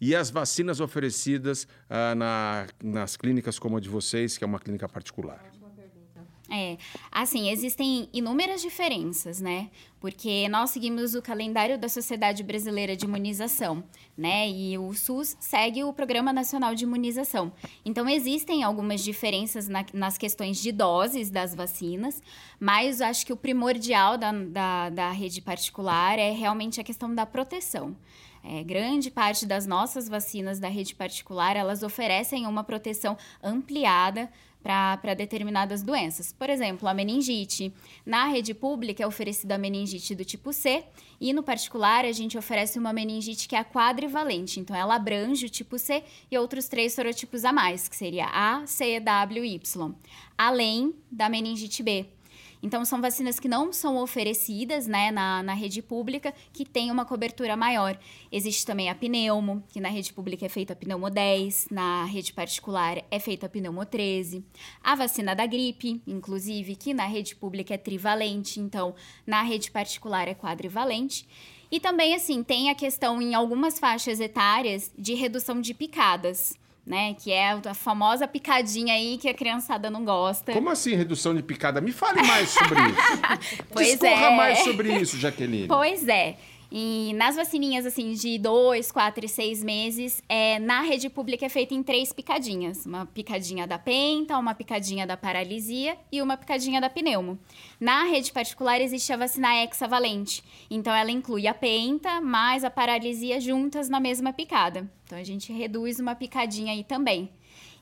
e 0.00 0.14
as 0.14 0.30
vacinas 0.30 0.80
oferecidas 0.80 1.66
ah, 1.88 2.14
na, 2.14 2.66
nas 2.82 3.16
clínicas 3.16 3.58
como 3.58 3.76
a 3.76 3.80
de 3.80 3.88
vocês, 3.88 4.36
que 4.36 4.44
é 4.44 4.46
uma 4.46 4.58
clínica 4.58 4.88
particular? 4.88 5.56
É, 6.48 6.78
assim, 7.10 7.50
existem 7.50 8.08
inúmeras 8.12 8.62
diferenças, 8.62 9.40
né? 9.40 9.68
Porque 9.98 10.48
nós 10.48 10.70
seguimos 10.70 11.16
o 11.16 11.22
calendário 11.22 11.76
da 11.76 11.88
Sociedade 11.88 12.44
Brasileira 12.44 12.94
de 12.94 13.04
Imunização, 13.04 13.82
né? 14.16 14.48
E 14.48 14.78
o 14.78 14.94
SUS 14.94 15.36
segue 15.40 15.82
o 15.82 15.92
Programa 15.92 16.32
Nacional 16.32 16.72
de 16.74 16.84
Imunização. 16.84 17.52
Então, 17.84 18.08
existem 18.08 18.62
algumas 18.62 19.02
diferenças 19.02 19.66
na, 19.66 19.84
nas 19.92 20.16
questões 20.16 20.58
de 20.62 20.70
doses 20.70 21.30
das 21.30 21.52
vacinas, 21.52 22.22
mas 22.60 23.00
acho 23.00 23.26
que 23.26 23.32
o 23.32 23.36
primordial 23.36 24.16
da, 24.16 24.30
da, 24.30 24.90
da 24.90 25.10
rede 25.10 25.40
particular 25.40 26.16
é 26.16 26.30
realmente 26.30 26.80
a 26.80 26.84
questão 26.84 27.12
da 27.12 27.26
proteção. 27.26 27.96
É, 28.48 28.62
grande 28.62 29.10
parte 29.10 29.44
das 29.44 29.66
nossas 29.66 30.08
vacinas 30.08 30.60
da 30.60 30.68
rede 30.68 30.94
particular, 30.94 31.56
elas 31.56 31.82
oferecem 31.82 32.46
uma 32.46 32.62
proteção 32.62 33.18
ampliada 33.42 34.30
para 34.62 35.14
determinadas 35.14 35.82
doenças. 35.82 36.32
Por 36.32 36.50
exemplo, 36.50 36.88
a 36.88 36.94
meningite. 36.94 37.72
Na 38.04 38.26
rede 38.26 38.52
pública 38.52 39.02
é 39.02 39.06
oferecida 39.06 39.54
a 39.54 39.58
meningite 39.58 40.14
do 40.14 40.24
tipo 40.24 40.52
C 40.52 40.84
e 41.20 41.32
no 41.32 41.42
particular 41.42 42.04
a 42.04 42.10
gente 42.10 42.36
oferece 42.36 42.76
uma 42.78 42.92
meningite 42.92 43.46
que 43.46 43.54
é 43.54 43.62
quadrivalente. 43.62 44.58
Então 44.58 44.74
ela 44.74 44.96
abrange 44.96 45.46
o 45.46 45.50
tipo 45.50 45.78
C 45.78 46.02
e 46.30 46.36
outros 46.36 46.66
três 46.66 46.94
sorotipos 46.94 47.44
a 47.44 47.52
mais, 47.52 47.88
que 47.88 47.94
seria 47.94 48.26
A, 48.26 48.66
C, 48.66 48.98
W 48.98 49.44
e 49.44 49.54
Y, 49.54 49.94
além 50.36 50.94
da 51.10 51.28
meningite 51.28 51.82
B. 51.82 52.15
Então, 52.62 52.84
são 52.84 53.00
vacinas 53.00 53.38
que 53.38 53.48
não 53.48 53.72
são 53.72 53.96
oferecidas 53.96 54.86
né, 54.86 55.10
na, 55.10 55.42
na 55.42 55.54
rede 55.54 55.82
pública, 55.82 56.32
que 56.52 56.64
tem 56.64 56.90
uma 56.90 57.04
cobertura 57.04 57.56
maior. 57.56 57.98
Existe 58.30 58.64
também 58.64 58.88
a 58.90 58.94
pneumo, 58.94 59.62
que 59.68 59.80
na 59.80 59.88
rede 59.88 60.12
pública 60.12 60.46
é 60.46 60.48
feita 60.48 60.72
a 60.72 60.76
pneumo 60.76 61.10
10, 61.10 61.68
na 61.70 62.04
rede 62.04 62.32
particular 62.32 63.02
é 63.10 63.18
feita 63.18 63.46
a 63.46 63.48
pneumo 63.48 63.84
13. 63.84 64.44
A 64.82 64.94
vacina 64.94 65.34
da 65.34 65.46
gripe, 65.46 66.00
inclusive, 66.06 66.76
que 66.76 66.94
na 66.94 67.06
rede 67.06 67.36
pública 67.36 67.74
é 67.74 67.78
trivalente, 67.78 68.60
então 68.60 68.94
na 69.26 69.42
rede 69.42 69.70
particular 69.70 70.28
é 70.28 70.34
quadrivalente. 70.34 71.26
E 71.70 71.80
também, 71.80 72.14
assim, 72.14 72.42
tem 72.42 72.70
a 72.70 72.74
questão 72.74 73.20
em 73.20 73.34
algumas 73.34 73.78
faixas 73.78 74.20
etárias 74.20 74.92
de 74.96 75.14
redução 75.14 75.60
de 75.60 75.74
picadas 75.74 76.54
né? 76.86 77.14
Que 77.14 77.32
é 77.32 77.50
a 77.50 77.74
famosa 77.74 78.28
picadinha 78.28 78.94
aí 78.94 79.18
que 79.18 79.28
a 79.28 79.34
criançada 79.34 79.90
não 79.90 80.04
gosta. 80.04 80.52
Como 80.52 80.70
assim 80.70 80.94
redução 80.94 81.34
de 81.34 81.42
picada? 81.42 81.80
Me 81.80 81.90
fale 81.90 82.22
mais 82.22 82.50
sobre 82.50 82.80
isso. 82.80 83.66
pois 83.72 83.88
Discorra 83.88 84.26
é. 84.26 84.36
mais 84.36 84.58
sobre 84.60 84.92
isso, 84.96 85.18
Jaqueline. 85.18 85.66
Pois 85.66 86.06
é. 86.06 86.36
E 86.70 87.12
nas 87.14 87.36
vacininhas, 87.36 87.86
assim, 87.86 88.12
de 88.12 88.38
dois, 88.38 88.90
quatro 88.90 89.24
e 89.24 89.28
seis 89.28 89.62
meses, 89.62 90.22
é, 90.28 90.58
na 90.58 90.82
rede 90.82 91.08
pública 91.08 91.46
é 91.46 91.48
feita 91.48 91.74
em 91.74 91.82
três 91.82 92.12
picadinhas. 92.12 92.86
Uma 92.86 93.06
picadinha 93.06 93.66
da 93.66 93.78
penta, 93.78 94.36
uma 94.38 94.54
picadinha 94.54 95.06
da 95.06 95.16
paralisia 95.16 95.96
e 96.10 96.20
uma 96.20 96.36
picadinha 96.36 96.80
da 96.80 96.90
pneumo. 96.90 97.38
Na 97.80 98.04
rede 98.04 98.32
particular 98.32 98.80
existe 98.80 99.12
a 99.12 99.16
vacina 99.16 99.62
hexavalente. 99.62 100.42
Então, 100.70 100.94
ela 100.94 101.10
inclui 101.10 101.46
a 101.46 101.54
penta 101.54 102.20
mais 102.20 102.64
a 102.64 102.70
paralisia 102.70 103.40
juntas 103.40 103.88
na 103.88 104.00
mesma 104.00 104.32
picada. 104.32 104.90
Então, 105.04 105.18
a 105.18 105.24
gente 105.24 105.52
reduz 105.52 106.00
uma 106.00 106.14
picadinha 106.14 106.72
aí 106.72 106.82
também 106.82 107.30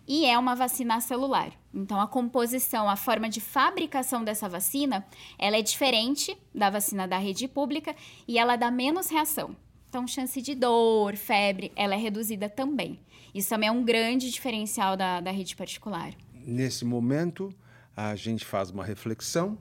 e 0.06 0.26
é 0.26 0.38
uma 0.38 0.54
vacina 0.54 1.00
celular. 1.00 1.52
Então, 1.72 2.00
a 2.00 2.06
composição, 2.06 2.88
a 2.88 2.96
forma 2.96 3.28
de 3.28 3.40
fabricação 3.40 4.22
dessa 4.22 4.48
vacina, 4.48 5.04
ela 5.38 5.56
é 5.56 5.62
diferente 5.62 6.36
da 6.54 6.70
vacina 6.70 7.08
da 7.08 7.18
rede 7.18 7.48
pública 7.48 7.94
e 8.28 8.38
ela 8.38 8.56
dá 8.56 8.70
menos 8.70 9.08
reação. 9.08 9.56
Então, 9.88 10.06
chance 10.06 10.40
de 10.42 10.54
dor, 10.54 11.16
febre, 11.16 11.72
ela 11.76 11.94
é 11.94 11.98
reduzida 11.98 12.48
também. 12.48 12.98
Isso 13.34 13.48
também 13.48 13.68
é 13.68 13.72
um 13.72 13.84
grande 13.84 14.30
diferencial 14.30 14.96
da, 14.96 15.20
da 15.20 15.30
rede 15.30 15.56
particular. 15.56 16.12
Nesse 16.32 16.84
momento, 16.84 17.54
a 17.96 18.14
gente 18.14 18.44
faz 18.44 18.70
uma 18.70 18.84
reflexão 18.84 19.58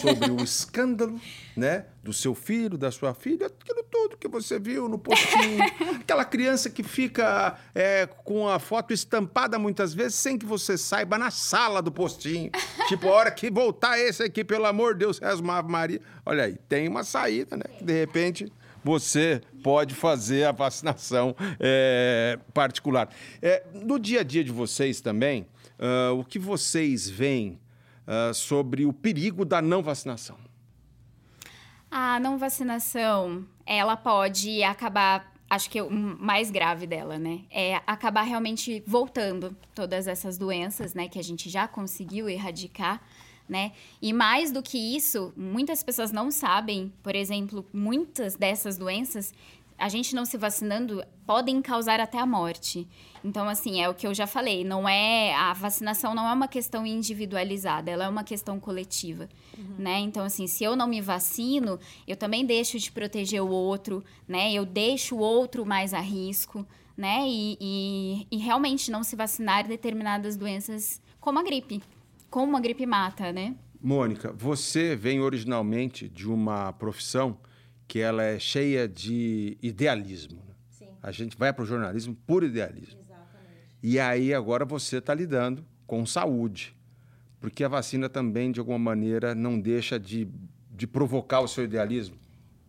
sobre 0.00 0.30
o 0.30 0.36
escândalo, 0.42 1.20
né, 1.56 1.86
do 2.02 2.12
seu 2.12 2.34
filho, 2.34 2.78
da 2.78 2.90
sua 2.90 3.12
filha, 3.12 3.46
aquilo 3.46 3.81
tudo 4.02 4.16
que 4.16 4.26
você 4.26 4.58
viu 4.58 4.88
no 4.88 4.98
postinho, 4.98 5.62
aquela 6.00 6.24
criança 6.24 6.68
que 6.68 6.82
fica 6.82 7.56
é, 7.74 8.06
com 8.24 8.48
a 8.48 8.58
foto 8.58 8.92
estampada 8.92 9.58
muitas 9.58 9.94
vezes 9.94 10.16
sem 10.16 10.36
que 10.36 10.44
você 10.44 10.76
saiba 10.76 11.16
na 11.16 11.30
sala 11.30 11.80
do 11.80 11.92
postinho, 11.92 12.50
tipo 12.88 13.08
a 13.08 13.12
hora 13.12 13.30
que 13.30 13.50
voltar 13.50 13.98
esse 13.98 14.22
aqui, 14.24 14.42
pelo 14.42 14.66
amor 14.66 14.94
de 14.94 15.00
Deus, 15.00 15.18
reza 15.18 15.40
uma 15.40 15.58
Ave 15.58 15.70
Maria, 15.70 16.00
olha 16.26 16.44
aí, 16.44 16.56
tem 16.68 16.88
uma 16.88 17.04
saída, 17.04 17.56
né, 17.56 17.64
de 17.80 17.92
repente 17.92 18.52
você 18.84 19.40
pode 19.62 19.94
fazer 19.94 20.44
a 20.44 20.50
vacinação 20.50 21.36
é, 21.60 22.36
particular. 22.52 23.08
É, 23.40 23.62
no 23.72 24.00
dia 24.00 24.20
a 24.20 24.24
dia 24.24 24.42
de 24.42 24.50
vocês 24.50 25.00
também, 25.00 25.46
uh, 25.78 26.18
o 26.18 26.24
que 26.24 26.36
vocês 26.36 27.08
veem 27.08 27.60
uh, 28.08 28.34
sobre 28.34 28.84
o 28.84 28.92
perigo 28.92 29.44
da 29.44 29.62
não 29.62 29.80
vacinação? 29.80 30.36
A 31.94 32.18
não 32.18 32.38
vacinação, 32.38 33.44
ela 33.66 33.98
pode 33.98 34.62
acabar 34.62 35.30
acho 35.50 35.68
que 35.68 35.82
o 35.82 35.90
mais 35.90 36.50
grave 36.50 36.86
dela, 36.86 37.18
né? 37.18 37.40
É 37.50 37.82
acabar 37.86 38.22
realmente 38.22 38.82
voltando 38.86 39.54
todas 39.74 40.06
essas 40.06 40.38
doenças, 40.38 40.94
né? 40.94 41.06
Que 41.06 41.18
a 41.18 41.22
gente 41.22 41.50
já 41.50 41.68
conseguiu 41.68 42.30
erradicar, 42.30 43.02
né? 43.46 43.72
E 44.00 44.10
mais 44.10 44.50
do 44.50 44.62
que 44.62 44.78
isso, 44.78 45.34
muitas 45.36 45.82
pessoas 45.82 46.10
não 46.10 46.30
sabem, 46.30 46.90
por 47.02 47.14
exemplo, 47.14 47.62
muitas 47.70 48.36
dessas 48.36 48.78
doenças 48.78 49.34
a 49.82 49.88
gente 49.88 50.14
não 50.14 50.24
se 50.24 50.38
vacinando 50.38 51.02
podem 51.26 51.60
causar 51.60 51.98
até 51.98 52.16
a 52.16 52.24
morte. 52.24 52.86
Então, 53.24 53.48
assim, 53.48 53.82
é 53.82 53.88
o 53.88 53.94
que 53.94 54.06
eu 54.06 54.14
já 54.14 54.28
falei, 54.28 54.62
não 54.62 54.88
é 54.88 55.34
a 55.34 55.52
vacinação 55.52 56.14
não 56.14 56.28
é 56.28 56.32
uma 56.32 56.46
questão 56.46 56.86
individualizada, 56.86 57.90
ela 57.90 58.04
é 58.04 58.08
uma 58.08 58.22
questão 58.22 58.60
coletiva, 58.60 59.28
uhum. 59.58 59.74
né? 59.80 59.98
Então, 59.98 60.24
assim, 60.24 60.46
se 60.46 60.62
eu 60.62 60.76
não 60.76 60.86
me 60.86 61.00
vacino, 61.00 61.80
eu 62.06 62.16
também 62.16 62.46
deixo 62.46 62.78
de 62.78 62.92
proteger 62.92 63.42
o 63.42 63.48
outro, 63.48 64.04
né? 64.28 64.52
Eu 64.52 64.64
deixo 64.64 65.16
o 65.16 65.18
outro 65.18 65.66
mais 65.66 65.92
a 65.92 66.00
risco, 66.00 66.64
né? 66.96 67.26
E, 67.26 67.58
e, 67.60 68.26
e 68.30 68.36
realmente 68.36 68.88
não 68.88 69.02
se 69.02 69.16
vacinar 69.16 69.66
determinadas 69.66 70.36
doenças 70.36 71.02
como 71.20 71.40
a 71.40 71.42
gripe, 71.42 71.82
como 72.30 72.56
a 72.56 72.60
gripe 72.60 72.86
mata, 72.86 73.32
né? 73.32 73.56
Mônica, 73.82 74.32
você 74.32 74.94
vem 74.94 75.20
originalmente 75.20 76.08
de 76.08 76.28
uma 76.28 76.72
profissão 76.72 77.36
que 77.86 77.98
ela 77.98 78.22
é 78.22 78.38
cheia 78.38 78.88
de 78.88 79.56
idealismo. 79.62 80.42
Né? 80.46 80.54
Sim. 80.70 80.88
A 81.02 81.10
gente 81.10 81.36
vai 81.36 81.52
para 81.52 81.62
o 81.62 81.66
jornalismo 81.66 82.16
por 82.26 82.42
idealismo. 82.42 83.00
Exatamente. 83.00 83.56
E 83.82 83.98
aí 83.98 84.32
agora 84.32 84.64
você 84.64 84.98
está 84.98 85.14
lidando 85.14 85.64
com 85.86 86.06
saúde, 86.06 86.74
porque 87.40 87.64
a 87.64 87.68
vacina 87.68 88.08
também, 88.08 88.50
de 88.50 88.60
alguma 88.60 88.78
maneira, 88.78 89.34
não 89.34 89.60
deixa 89.60 89.98
de, 89.98 90.28
de 90.70 90.86
provocar 90.86 91.40
o 91.40 91.48
seu 91.48 91.64
idealismo. 91.64 92.16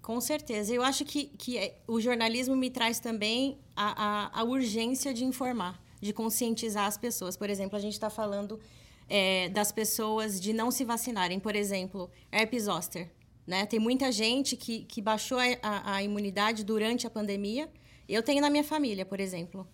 Com 0.02 0.20
certeza. 0.20 0.74
Eu 0.74 0.84
acho 0.84 1.06
que, 1.06 1.28
que 1.38 1.58
é, 1.58 1.80
o 1.88 2.02
jornalismo 2.02 2.56
me 2.58 2.70
traz 2.70 3.00
também 3.00 3.58
a, 3.74 4.34
a, 4.36 4.42
a 4.42 4.44
urgência 4.44 5.14
de 5.14 5.24
informar, 5.24 5.82
de 6.02 6.12
conscientizar 6.12 6.86
as 6.86 6.98
pessoas. 6.98 7.38
Por 7.38 7.50
exemplo, 7.50 7.78
a 7.78 7.80
gente 7.80 7.94
está 7.94 8.10
falando 8.10 8.60
é, 9.08 9.48
das 9.50 9.72
pessoas 9.72 10.42
de 10.42 10.52
não 10.52 10.72
se 10.72 10.84
vacinarem. 10.84 11.40
Por 11.40 11.56
exemplo, 11.56 12.12
herpes 12.30 12.64
zoster. 12.64 13.10
Né? 13.46 13.66
Tem 13.66 13.80
muita 13.80 14.12
gente 14.12 14.56
que, 14.56 14.86
que 14.86 15.02
baixou 15.02 15.38
a, 15.38 15.44
a, 15.62 15.96
a 15.96 16.04
imunidade 16.04 16.64
durante 16.64 17.06
a 17.06 17.10
pandemia. 17.10 17.70
Eu 18.08 18.24
tenho 18.24 18.42
na 18.42 18.50
minha 18.50 18.64
família, 18.64 19.06
por 19.06 19.20
exemplo. 19.20 19.68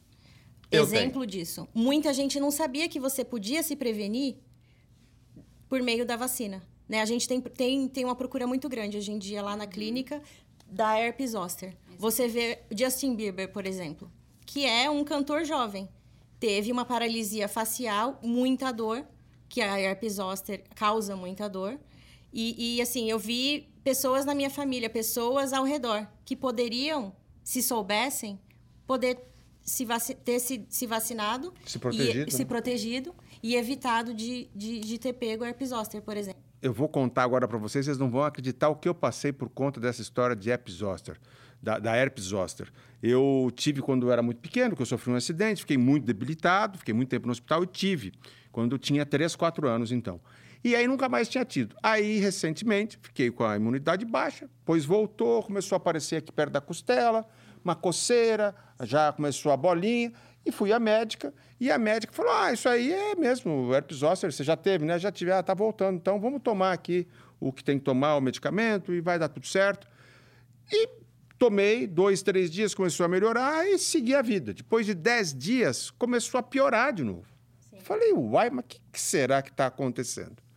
Eu 0.72 0.84
Exemplo 0.84 1.22
tenho. 1.22 1.26
disso. 1.26 1.68
Muita 1.74 2.14
gente 2.14 2.40
não 2.40 2.52
sabia 2.52 2.88
que 2.88 3.00
você 3.00 3.24
podia 3.26 3.64
se 3.64 3.76
prevenir 3.76 4.36
por 5.68 5.82
meio 5.82 6.06
da 6.06 6.16
vacina. 6.16 6.62
Né? 6.88 7.02
A 7.02 7.06
gente 7.06 7.28
tem, 7.28 7.42
tem, 7.42 7.88
tem 7.88 8.06
uma 8.06 8.16
procura 8.16 8.46
muito 8.46 8.70
grande 8.70 8.98
hoje 8.98 9.12
em 9.12 9.18
dia 9.18 9.42
lá 9.42 9.56
na 9.56 9.66
clínica 9.66 10.22
da 10.68 10.98
herpes 11.00 11.32
zoster. 11.32 11.76
Você 11.98 12.28
vê 12.28 12.60
Justin 12.72 13.16
Bieber, 13.16 13.52
por 13.52 13.66
exemplo, 13.66 14.12
que 14.46 14.66
é 14.66 14.90
um 14.90 15.04
cantor 15.04 15.44
jovem. 15.44 15.90
Teve 16.40 16.72
uma 16.72 16.86
paralisia 16.86 17.48
facial, 17.48 18.20
muita 18.24 18.72
dor, 18.72 19.06
que 19.50 19.62
a 19.62 19.80
herpes 19.80 20.14
zoster 20.14 20.64
causa 20.76 21.16
muita 21.16 21.50
dor. 21.50 21.80
E, 22.32 22.78
e, 22.78 22.82
assim, 22.82 23.10
eu 23.10 23.18
vi 23.18 23.70
pessoas 23.84 24.26
na 24.26 24.36
minha 24.36 24.50
família, 24.50 24.90
pessoas 24.90 25.52
ao 25.54 25.64
redor, 25.64 26.08
que 26.24 26.36
poderiam, 26.36 27.16
se 27.44 27.62
soubessem, 27.62 28.40
poder 28.86 29.18
se 29.62 29.86
ter 30.16 30.40
se, 30.40 30.66
se 30.70 30.88
vacinado, 30.88 31.54
se 31.66 31.78
protegido, 31.78 32.18
e, 32.18 32.26
né? 32.26 32.30
se 32.30 32.46
protegido 32.46 33.16
e 33.42 33.56
evitado 33.56 34.14
de, 34.14 34.50
de, 34.56 34.80
de 34.80 34.98
ter 34.98 35.14
pego 35.14 35.46
herpes 35.46 35.70
zoster, 35.70 36.02
por 36.02 36.18
exemplo. 36.18 36.42
Eu 36.62 36.74
vou 36.74 36.90
contar 36.90 37.24
agora 37.24 37.48
para 37.48 37.58
vocês, 37.58 37.86
vocês 37.86 37.98
não 37.98 38.10
vão 38.10 38.24
acreditar 38.24 38.70
o 38.70 38.76
que 38.76 38.90
eu 38.90 38.94
passei 38.94 39.32
por 39.32 39.48
conta 39.50 39.80
dessa 39.80 40.02
história 40.02 40.36
de 40.36 40.50
herpes 40.50 40.76
zoster, 40.76 41.18
da, 41.62 41.80
da 41.80 41.96
herpes 41.96 42.26
zoster. 42.26 42.72
Eu 43.02 43.50
tive 43.56 43.82
quando 43.82 44.08
eu 44.08 44.12
era 44.12 44.22
muito 44.22 44.40
pequeno, 44.42 44.76
que 44.76 44.82
eu 44.82 44.86
sofri 44.86 45.12
um 45.12 45.16
acidente, 45.16 45.62
fiquei 45.62 45.78
muito 45.78 46.06
debilitado, 46.06 46.78
fiquei 46.78 46.94
muito 46.94 47.10
tempo 47.10 47.28
no 47.28 47.32
hospital 47.32 47.64
e 47.64 47.68
tive, 47.68 48.12
quando 48.52 48.74
eu 48.74 48.80
tinha 48.80 49.06
3, 49.06 49.36
4 49.36 49.68
anos 49.68 49.92
então. 49.92 50.20
E 50.64 50.76
aí 50.76 50.88
nunca 50.88 51.08
mais 51.08 51.30
tinha 51.30 51.46
tido. 51.46 51.76
Aí, 51.82 52.20
recentemente, 52.20 53.00
fiquei 53.02 53.32
com 53.32 53.44
a 53.44 53.56
imunidade 53.56 54.06
baixa, 54.06 54.50
pois 54.66 54.86
voltou, 54.86 55.42
começou 55.42 55.76
a 55.76 55.78
aparecer 55.78 56.18
aqui 56.18 56.32
perto 56.32 56.52
da 56.52 56.62
costela, 56.62 57.26
uma 57.64 57.76
coceira, 57.76 58.54
já 58.84 59.12
começou 59.14 59.52
a 59.52 59.58
bolinha, 59.58 60.12
e 60.46 60.52
fui 60.52 60.72
à 60.72 60.80
médica, 60.80 61.34
e 61.60 61.72
a 61.72 61.78
médica 61.78 62.14
falou: 62.14 62.32
Ah, 62.32 62.52
isso 62.52 62.68
aí 62.68 62.92
é 62.92 63.16
mesmo, 63.16 63.74
herpes 63.74 63.98
zoster, 63.98 64.32
você 64.32 64.44
já 64.44 64.56
teve, 64.56 64.86
né? 64.86 64.98
Já 64.98 65.12
tive, 65.12 65.32
ah, 65.32 65.44
tá 65.44 65.54
voltando, 65.54 65.98
então 65.98 66.20
vamos 66.20 66.42
tomar 66.42 66.74
aqui 66.74 67.08
o 67.40 67.54
que 67.54 67.64
tem 67.64 67.78
que 67.78 67.86
tomar, 67.86 68.16
o 68.16 68.22
medicamento, 68.22 68.94
e 68.94 69.02
vai 69.02 69.18
dar 69.18 69.30
tudo 69.30 69.48
certo. 69.48 69.88
E 70.72 70.90
tomei, 71.38 71.88
dois, 71.88 72.22
três 72.22 72.52
dias, 72.52 72.74
começou 72.74 73.06
a 73.06 73.10
melhorar 73.10 73.66
e 73.68 73.78
segui 73.80 74.14
a 74.14 74.22
vida. 74.22 74.54
Depois 74.54 74.86
de 74.86 74.94
dez 74.94 75.34
dias, 75.34 75.90
começou 75.90 76.38
a 76.38 76.44
piorar 76.44 76.94
de 76.94 77.04
novo. 77.04 77.26
Sim. 77.70 77.80
Falei, 77.80 78.12
uai, 78.14 78.50
mas 78.50 78.66
o 78.66 78.68
que, 78.68 78.82
que 78.92 79.00
será 79.00 79.42
que 79.42 79.50
está 79.50 79.68
acontecendo? 79.68 80.49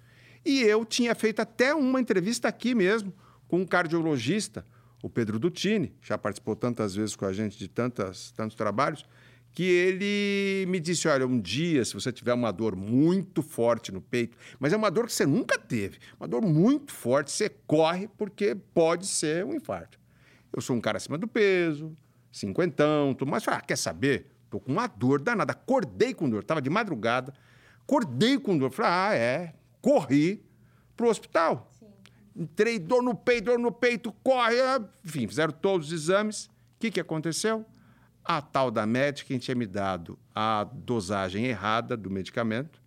E 0.44 0.61
eu 0.62 0.85
tinha 0.85 1.14
feito 1.14 1.40
até 1.40 1.74
uma 1.74 2.00
entrevista 2.00 2.48
aqui 2.48 2.74
mesmo 2.74 3.12
com 3.48 3.61
um 3.61 3.66
cardiologista, 3.66 4.64
o 5.02 5.11
Pedro 5.11 5.38
Dutini, 5.38 5.94
já 6.00 6.16
participou 6.16 6.57
tantas 6.57 6.94
vezes 6.94 7.14
com 7.16 7.26
a 7.26 7.33
gente 7.33 7.59
de 7.59 7.68
tantas, 7.68 8.31
tantos 8.33 8.57
trabalhos, 8.57 9.05
que 9.52 9.62
ele 9.62 10.64
me 10.68 10.81
disse: 10.81 11.07
olha, 11.09 11.26
um 11.26 11.38
dia, 11.38 11.85
se 11.85 11.94
você 11.94 12.11
tiver 12.11 12.33
uma 12.33 12.50
dor 12.50 12.74
muito 12.74 13.42
forte 13.42 13.92
no 13.92 14.00
peito, 14.00 14.37
mas 14.59 14.72
é 14.72 14.76
uma 14.76 14.90
dor 14.90 15.07
que 15.07 15.12
você 15.12 15.26
nunca 15.26 15.59
teve, 15.59 15.98
uma 16.18 16.26
dor 16.26 16.42
muito 16.42 16.92
forte, 16.92 17.31
você 17.31 17.48
corre 17.48 18.09
porque 18.16 18.55
pode 18.55 19.07
ser 19.07 19.44
um 19.44 19.55
infarto. 19.55 19.98
Eu 20.52 20.61
sou 20.61 20.76
um 20.76 20.81
cara 20.81 20.96
acima 20.96 21.18
do 21.18 21.28
peso, 21.28 21.96
cinquentão, 22.31 23.14
tudo 23.14 23.31
mais. 23.31 23.44
Falei, 23.44 23.61
ah, 23.61 23.62
quer 23.62 23.76
saber? 23.76 24.26
Tô 24.50 24.61
com 24.61 24.72
uma 24.72 24.87
dor 24.87 25.20
danada. 25.20 25.52
Acordei 25.52 26.14
com 26.14 26.28
dor, 26.28 26.40
estava 26.42 26.61
de 26.61 26.70
madrugada, 26.70 27.33
acordei 27.83 28.38
com 28.38 28.57
dor. 28.57 28.70
Falei, 28.70 28.90
ah, 28.92 29.14
é, 29.14 29.55
corri 29.83 30.42
para 30.97 31.07
o 31.07 31.11
hospital. 31.11 31.68
Sim. 31.79 31.88
Entrei, 32.35 32.79
dor 32.79 33.03
no 33.03 33.14
peito, 33.14 33.47
dor 33.47 33.59
no 33.59 33.73
peito, 33.73 34.12
corre. 34.23 34.57
Enfim, 35.05 35.27
fizeram 35.27 35.53
todos 35.53 35.88
os 35.88 35.92
exames. 35.92 36.47
O 36.47 36.51
que, 36.79 36.90
que 36.90 37.01
aconteceu? 37.01 37.66
A 38.25 38.40
tal 38.40 38.71
da 38.71 38.87
médica 38.87 39.37
tinha 39.38 39.55
me 39.55 39.66
dado 39.66 40.18
a 40.35 40.64
dosagem 40.64 41.47
errada 41.47 41.97
do 41.97 42.09
medicamento. 42.09 42.81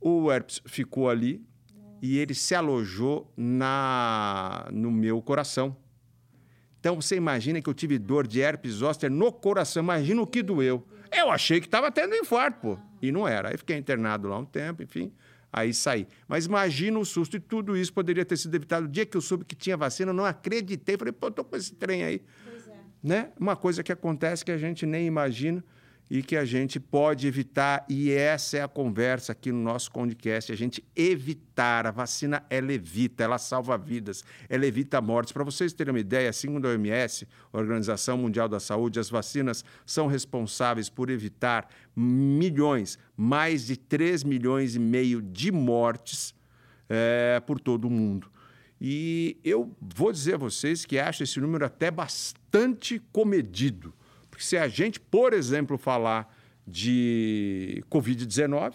O 0.00 0.32
herpes 0.32 0.62
ficou 0.64 1.10
ali 1.10 1.44
e 2.00 2.18
ele 2.18 2.34
se 2.34 2.54
alojou 2.54 3.30
na, 3.36 4.66
no 4.72 4.90
meu 4.90 5.20
coração. 5.20 5.76
Então 6.80 7.00
você 7.00 7.16
imagina 7.16 7.60
que 7.60 7.68
eu 7.68 7.74
tive 7.74 7.98
dor 7.98 8.26
de 8.26 8.40
herpes 8.40 8.74
zoster 8.74 9.10
no 9.10 9.30
coração. 9.32 9.82
Imagina 9.82 10.22
o 10.22 10.26
que 10.26 10.42
doeu. 10.42 10.86
Eu 11.12 11.30
achei 11.30 11.60
que 11.60 11.66
estava 11.66 11.90
tendo 11.90 12.14
infarto, 12.14 12.60
pô. 12.60 12.78
E 13.02 13.12
não 13.12 13.28
era. 13.28 13.50
Aí 13.50 13.56
fiquei 13.56 13.76
internado 13.76 14.28
lá 14.28 14.38
um 14.38 14.44
tempo, 14.44 14.82
enfim 14.82 15.12
aí 15.52 15.72
sair. 15.72 16.06
Mas 16.28 16.46
imagina 16.46 16.98
o 16.98 17.04
susto, 17.04 17.36
e 17.36 17.40
tudo 17.40 17.76
isso 17.76 17.92
poderia 17.92 18.24
ter 18.24 18.36
sido 18.36 18.54
evitado. 18.54 18.86
O 18.86 18.88
dia 18.88 19.06
que 19.06 19.16
eu 19.16 19.20
soube 19.20 19.44
que 19.44 19.54
tinha 19.54 19.76
vacina, 19.76 20.10
eu 20.10 20.14
não 20.14 20.24
acreditei. 20.24 20.96
Falei, 20.96 21.12
pô, 21.12 21.30
tô 21.30 21.44
com 21.44 21.56
esse 21.56 21.74
trem 21.74 22.04
aí. 22.04 22.22
Pois 22.44 22.68
é. 22.68 22.76
Né? 23.02 23.32
Uma 23.38 23.56
coisa 23.56 23.82
que 23.82 23.92
acontece 23.92 24.44
que 24.44 24.50
a 24.50 24.58
gente 24.58 24.84
nem 24.84 25.06
imagina 25.06 25.64
e 26.08 26.22
que 26.22 26.36
a 26.36 26.44
gente 26.44 26.78
pode 26.78 27.26
evitar, 27.26 27.84
e 27.88 28.10
essa 28.12 28.58
é 28.58 28.62
a 28.62 28.68
conversa 28.68 29.32
aqui 29.32 29.50
no 29.50 29.60
nosso 29.60 29.90
podcast, 29.90 30.52
a 30.52 30.56
gente 30.56 30.84
evitar. 30.94 31.86
A 31.86 31.90
vacina, 31.90 32.44
ela 32.48 32.72
evita, 32.72 33.24
ela 33.24 33.38
salva 33.38 33.76
vidas, 33.76 34.22
ela 34.48 34.66
evita 34.66 35.00
mortes. 35.00 35.32
Para 35.32 35.42
vocês 35.42 35.72
terem 35.72 35.92
uma 35.92 35.98
ideia, 36.00 36.32
segundo 36.32 36.66
a 36.66 36.70
OMS, 36.70 37.26
Organização 37.52 38.18
Mundial 38.18 38.48
da 38.48 38.60
Saúde, 38.60 39.00
as 39.00 39.10
vacinas 39.10 39.64
são 39.84 40.06
responsáveis 40.06 40.88
por 40.88 41.10
evitar 41.10 41.68
milhões, 41.94 42.98
mais 43.16 43.66
de 43.66 43.76
3 43.76 44.22
milhões 44.22 44.76
e 44.76 44.78
meio 44.78 45.20
de 45.20 45.50
mortes 45.50 46.34
é, 46.88 47.40
por 47.46 47.58
todo 47.58 47.86
o 47.86 47.90
mundo. 47.90 48.30
E 48.80 49.38
eu 49.42 49.74
vou 49.80 50.12
dizer 50.12 50.34
a 50.34 50.38
vocês 50.38 50.84
que 50.84 50.98
acho 50.98 51.22
esse 51.22 51.40
número 51.40 51.64
até 51.64 51.90
bastante 51.90 53.00
comedido. 53.10 53.94
Porque 54.36 54.44
se 54.44 54.58
a 54.58 54.68
gente, 54.68 55.00
por 55.00 55.32
exemplo, 55.32 55.78
falar 55.78 56.30
de 56.66 57.82
Covid-19, 57.90 58.74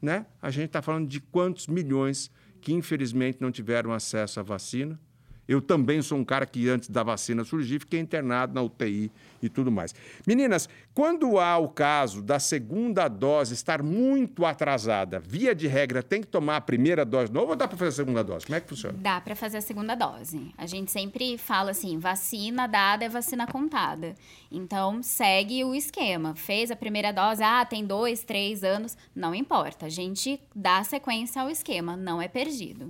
né, 0.00 0.24
a 0.40 0.50
gente 0.50 0.64
está 0.64 0.80
falando 0.80 1.06
de 1.06 1.20
quantos 1.20 1.66
milhões 1.66 2.30
que 2.62 2.72
infelizmente 2.72 3.36
não 3.38 3.52
tiveram 3.52 3.92
acesso 3.92 4.40
à 4.40 4.42
vacina. 4.42 4.98
Eu 5.46 5.60
também 5.60 6.00
sou 6.00 6.18
um 6.18 6.24
cara 6.24 6.46
que, 6.46 6.68
antes 6.68 6.88
da 6.88 7.02
vacina 7.02 7.44
surgir, 7.44 7.78
fiquei 7.78 8.00
internado 8.00 8.54
na 8.54 8.62
UTI 8.62 9.10
e 9.42 9.48
tudo 9.48 9.70
mais. 9.70 9.94
Meninas, 10.26 10.68
quando 10.94 11.38
há 11.38 11.58
o 11.58 11.68
caso 11.68 12.22
da 12.22 12.38
segunda 12.38 13.08
dose 13.08 13.52
estar 13.52 13.82
muito 13.82 14.44
atrasada, 14.46 15.20
via 15.20 15.54
de 15.54 15.66
regra, 15.66 16.02
tem 16.02 16.22
que 16.22 16.26
tomar 16.26 16.56
a 16.56 16.60
primeira 16.60 17.04
dose 17.04 17.30
nova 17.30 17.50
ou 17.50 17.56
dá 17.56 17.68
para 17.68 17.76
fazer 17.76 17.88
a 17.88 18.04
segunda 18.04 18.24
dose? 18.24 18.46
Como 18.46 18.56
é 18.56 18.60
que 18.60 18.68
funciona? 18.68 18.96
Dá 18.98 19.20
para 19.20 19.36
fazer 19.36 19.58
a 19.58 19.60
segunda 19.60 19.94
dose. 19.94 20.52
A 20.56 20.66
gente 20.66 20.90
sempre 20.90 21.36
fala 21.36 21.72
assim: 21.72 21.98
vacina 21.98 22.66
dada 22.66 23.04
é 23.04 23.08
vacina 23.08 23.46
contada. 23.46 24.14
Então, 24.50 25.02
segue 25.02 25.62
o 25.64 25.74
esquema. 25.74 26.34
Fez 26.34 26.70
a 26.70 26.76
primeira 26.76 27.12
dose, 27.12 27.42
ah, 27.42 27.64
tem 27.64 27.84
dois, 27.84 28.24
três 28.24 28.64
anos, 28.64 28.96
não 29.14 29.34
importa. 29.34 29.86
A 29.86 29.90
gente 29.90 30.40
dá 30.54 30.82
sequência 30.84 31.42
ao 31.42 31.50
esquema, 31.50 31.96
não 31.96 32.22
é 32.22 32.28
perdido. 32.28 32.88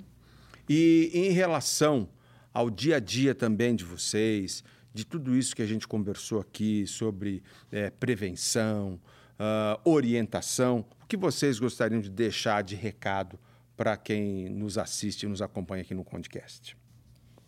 E 0.68 1.10
em 1.12 1.30
relação 1.30 2.08
ao 2.54 2.70
dia 2.70 2.96
a 2.96 3.00
dia 3.00 3.34
também 3.34 3.74
de 3.74 3.84
vocês, 3.84 4.62
de 4.94 5.04
tudo 5.04 5.36
isso 5.36 5.56
que 5.56 5.60
a 5.60 5.66
gente 5.66 5.88
conversou 5.88 6.40
aqui 6.40 6.86
sobre 6.86 7.42
é, 7.72 7.90
prevenção, 7.90 9.00
uh, 9.34 9.90
orientação, 9.90 10.84
o 11.02 11.06
que 11.06 11.16
vocês 11.16 11.58
gostariam 11.58 12.00
de 12.00 12.08
deixar 12.08 12.62
de 12.62 12.76
recado 12.76 13.38
para 13.76 13.96
quem 13.96 14.48
nos 14.48 14.78
assiste 14.78 15.24
e 15.24 15.28
nos 15.28 15.42
acompanha 15.42 15.82
aqui 15.82 15.94
no 15.94 16.04
Condcast? 16.04 16.76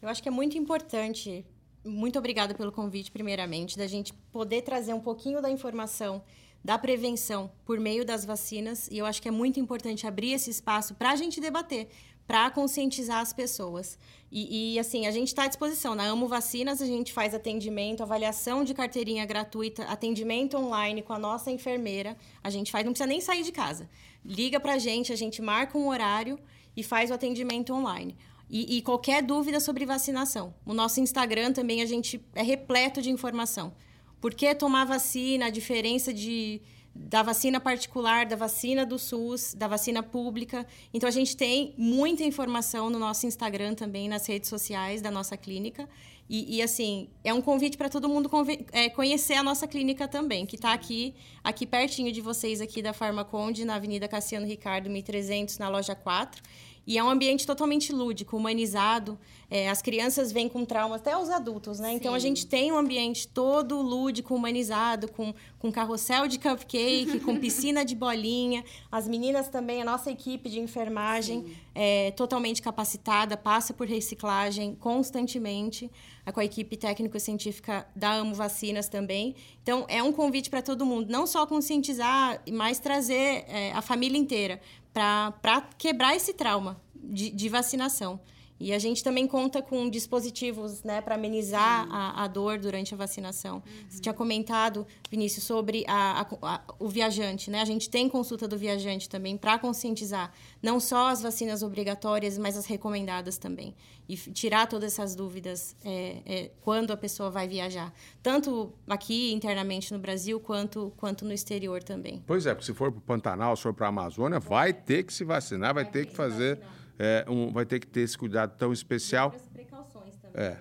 Eu 0.03 0.09
acho 0.09 0.21
que 0.21 0.29
é 0.29 0.33
muito 0.33 0.59
importante. 0.59 1.47
Muito 1.85 2.19
obrigada 2.19 2.53
pelo 2.53 2.73
convite, 2.73 3.13
primeiramente, 3.13 3.79
da 3.79 3.87
gente 3.87 4.13
poder 4.33 4.63
trazer 4.63 4.93
um 4.93 5.01
pouquinho 5.01 5.41
da 5.41 5.49
informação 5.49 6.23
da 6.65 6.79
prevenção 6.79 7.51
por 7.65 7.79
meio 7.79 8.05
das 8.05 8.25
vacinas. 8.25 8.89
E 8.91 8.99
eu 8.99 9.07
acho 9.07 9.23
que 9.23 9.29
é 9.29 9.31
muito 9.31 9.61
importante 9.61 10.07
abrir 10.07 10.33
esse 10.33 10.51
espaço 10.51 10.95
para 10.95 11.11
a 11.11 11.17
gente 11.17 11.41
debater, 11.41 11.89
para 12.27 12.51
conscientizar 12.51 13.21
as 13.21 13.33
pessoas. 13.33 13.99
E, 14.31 14.75
e, 14.75 14.79
assim, 14.79 15.07
a 15.07 15.11
gente 15.11 15.29
está 15.29 15.45
à 15.45 15.47
disposição. 15.47 15.95
Na 15.95 16.05
Amo 16.05 16.27
Vacinas, 16.27 16.83
a 16.83 16.87
gente 16.87 17.13
faz 17.13 17.33
atendimento, 17.35 18.03
avaliação 18.03 18.65
de 18.65 18.75
carteirinha 18.75 19.25
gratuita, 19.25 19.85
atendimento 19.85 20.57
online 20.57 21.03
com 21.03 21.13
a 21.13 21.19
nossa 21.19 21.51
enfermeira. 21.51 22.17
A 22.43 22.51
gente 22.51 22.73
faz, 22.73 22.85
não 22.85 22.93
precisa 22.93 23.07
nem 23.07 23.21
sair 23.21 23.45
de 23.45 23.53
casa. 23.53 23.89
Liga 24.25 24.59
para 24.59 24.75
a 24.75 24.79
gente, 24.79 25.13
a 25.13 25.17
gente 25.17 25.41
marca 25.41 25.79
um 25.79 25.89
horário 25.89 26.39
e 26.77 26.83
faz 26.83 27.11
o 27.11 27.15
atendimento 27.15 27.73
online. 27.73 28.17
E, 28.51 28.77
e 28.77 28.83
qualquer 28.83 29.23
dúvida 29.23 29.61
sobre 29.61 29.87
vacinação. 29.87 30.55
O 30.65 30.75
nosso 30.75 31.01
Instagram 31.01 31.53
também 31.53 31.81
a 31.81 31.87
gente 31.87 32.25
é 32.35 32.43
repleto 32.43 33.01
de 33.01 33.11
informação. 33.11 33.73
Por 34.21 34.35
que 34.35 34.55
tomar 34.55 34.85
vacina, 34.85 35.47
a 35.47 35.51
diferença 35.51 36.13
de, 36.13 36.61
da 36.95 37.23
vacina 37.23 37.61
particular, 37.61 38.27
da 38.27 38.37
vacina 38.37 38.85
do 38.87 38.99
SUS, 38.99 39.55
da 39.55 39.69
vacina 39.69 40.03
pública. 40.03 40.67
Então, 40.93 41.09
a 41.09 41.13
gente 41.13 41.37
tem 41.37 41.75
muita 41.77 42.25
informação 42.25 42.89
no 42.89 42.99
nosso 42.99 43.27
Instagram 43.27 43.75
também, 43.75 44.09
nas 44.09 44.27
redes 44.27 44.49
sociais 44.49 45.03
da 45.03 45.11
nossa 45.11 45.37
clínica. 45.37 45.89
E, 46.29 46.57
e 46.57 46.63
assim, 46.63 47.09
é 47.23 47.33
um 47.33 47.41
convite 47.41 47.77
para 47.77 47.89
todo 47.89 48.09
mundo 48.09 48.29
é, 48.73 48.89
conhecer 48.89 49.35
a 49.35 49.43
nossa 49.43 49.67
clínica 49.67 50.09
também, 50.09 50.45
que 50.45 50.57
está 50.57 50.73
aqui, 50.73 51.15
aqui 51.45 51.65
pertinho 51.65 52.11
de 52.11 52.21
vocês, 52.21 52.61
aqui 52.61 52.83
da 52.83 52.93
Farmaconde, 52.93 53.65
na 53.65 53.77
Avenida 53.77 54.09
Cassiano 54.09 54.45
Ricardo, 54.45 54.91
1300, 54.91 55.59
na 55.59 55.69
loja 55.69 55.95
4. 55.95 56.43
E 56.87 56.97
é 56.97 57.03
um 57.03 57.11
ambiente 57.11 57.45
totalmente 57.45 57.93
lúdico, 57.93 58.37
humanizado. 58.37 59.19
É, 59.51 59.69
as 59.69 59.83
crianças 59.83 60.31
vêm 60.31 60.49
com 60.49 60.65
traumas, 60.65 61.01
até 61.01 61.17
os 61.17 61.29
adultos, 61.31 61.81
né? 61.81 61.91
Sim. 61.91 61.97
Então 61.97 62.15
a 62.15 62.19
gente 62.19 62.47
tem 62.47 62.71
um 62.71 62.77
ambiente 62.77 63.27
todo 63.27 63.81
lúdico, 63.81 64.35
humanizado, 64.35 65.09
com, 65.09 65.35
com 65.59 65.73
carrossel 65.73 66.29
de 66.29 66.39
cupcake, 66.39 67.21
com 67.21 67.39
piscina 67.41 67.85
de 67.85 67.95
bolinha. 67.95 68.65
As 68.91 69.09
meninas 69.09 69.49
também, 69.49 69.83
a 69.83 69.85
nossa 69.85 70.11
equipe 70.11 70.49
de 70.49 70.61
enfermagem 70.61 71.57
é 71.75 72.13
totalmente 72.13 72.63
capacitada, 72.63 73.37
passa 73.37 73.75
por 73.75 73.87
reciclagem 73.87 74.75
constantemente, 74.77 75.91
com 76.33 76.41
a 76.41 76.45
equipe 76.45 76.77
técnico-científica 76.77 77.87
da 77.95 78.15
Amo 78.15 78.35
Vacinas 78.35 78.89
também. 78.89 79.35
Então 79.63 79.85
é 79.89 80.03
um 80.03 80.13
convite 80.13 80.51
para 80.51 80.63
todo 80.63 80.87
mundo, 80.87 81.11
não 81.11 81.27
só 81.27 81.47
conscientizar, 81.47 82.43
mas 82.53 82.79
trazer 82.79 83.45
é, 83.49 83.73
a 83.73 83.83
família 83.83 84.19
inteira 84.19 84.61
para 84.97 85.61
quebrar 85.77 86.17
esse 86.17 86.33
trauma 86.33 86.81
de, 86.95 87.31
de, 87.31 87.49
vacinação. 87.51 88.19
E 88.59 88.73
a 88.73 88.79
gente 88.79 89.05
também 89.05 89.27
conta 89.27 89.61
com 89.61 89.89
dispositivos 89.89 90.83
né, 90.83 91.01
para 91.01 91.15
amenizar 91.15 91.87
a, 91.91 92.25
a, 92.25 92.27
dor 92.27 92.59
durante 92.59 92.95
a 92.95 92.97
vacinação. 92.97 93.57
Uhum. 93.57 93.85
Você 93.89 94.01
tinha 94.01 94.15
comentado, 94.15 94.87
Vinícius, 95.11 95.45
sobre 95.45 95.85
a, 95.87 96.27
a, 96.43 96.61
o 96.79 96.89
viajante. 96.89 97.51
Né? 97.51 97.61
A 97.61 97.65
gente 97.67 97.91
tem 97.91 98.09
consulta 98.09 98.49
do 98.49 98.57
viajante 98.57 99.09
também 99.09 99.37
para 99.37 99.59
conscientizar 99.59 100.33
não 100.63 100.81
só 100.81 101.09
as 101.09 101.21
vacinas 101.21 101.63
obrigatórias, 101.63 102.39
mas 102.39 102.57
as 102.57 102.65
recomendadas 102.65 103.37
também. 103.37 103.75
E 104.09 104.17
tirar 104.17 104.67
todas 104.67 104.93
essas 104.93 105.15
dúvidas 105.15 105.77
é, 105.85 106.23
é, 106.25 106.51
quando 106.63 106.93
a 106.93 106.97
pessoa 106.97 107.29
vai 107.29 107.47
viajar. 107.47 107.93
Tanto 108.23 108.73
aqui 108.89 109.33
internamente 109.33 109.93
no 109.93 109.99
Brasil, 109.99 110.41
quanto, 110.41 110.93
quanto 110.97 111.25
no 111.25 111.33
exterior 111.33 111.83
também. 111.83 112.23
Pois 112.27 112.47
é, 112.47 112.55
porque 112.55 112.67
se 112.67 112.73
for 112.73 112.91
para 112.91 112.99
o 112.99 113.03
Pantanal, 113.03 113.55
se 113.55 113.63
for 113.63 113.75
para 113.75 113.87
a 113.87 113.89
Amazônia, 113.91 114.39
vai 114.39 114.73
ter 114.73 115.03
que 115.03 115.13
se 115.13 115.25
vacinar, 115.25 115.75
vai, 115.75 115.85
vai 115.85 115.93
ter 115.93 116.07
que 116.07 116.15
fazer 116.15 116.61
é, 116.99 117.25
um, 117.29 117.53
vai 117.53 117.65
ter 117.65 117.81
que 117.81 117.87
ter 117.87 118.01
esse 118.01 118.17
cuidado 118.17 118.57
tão 118.57 118.73
especial. 118.73 119.31
precauções 119.53 120.17
também. 120.17 120.43
É. 120.43 120.59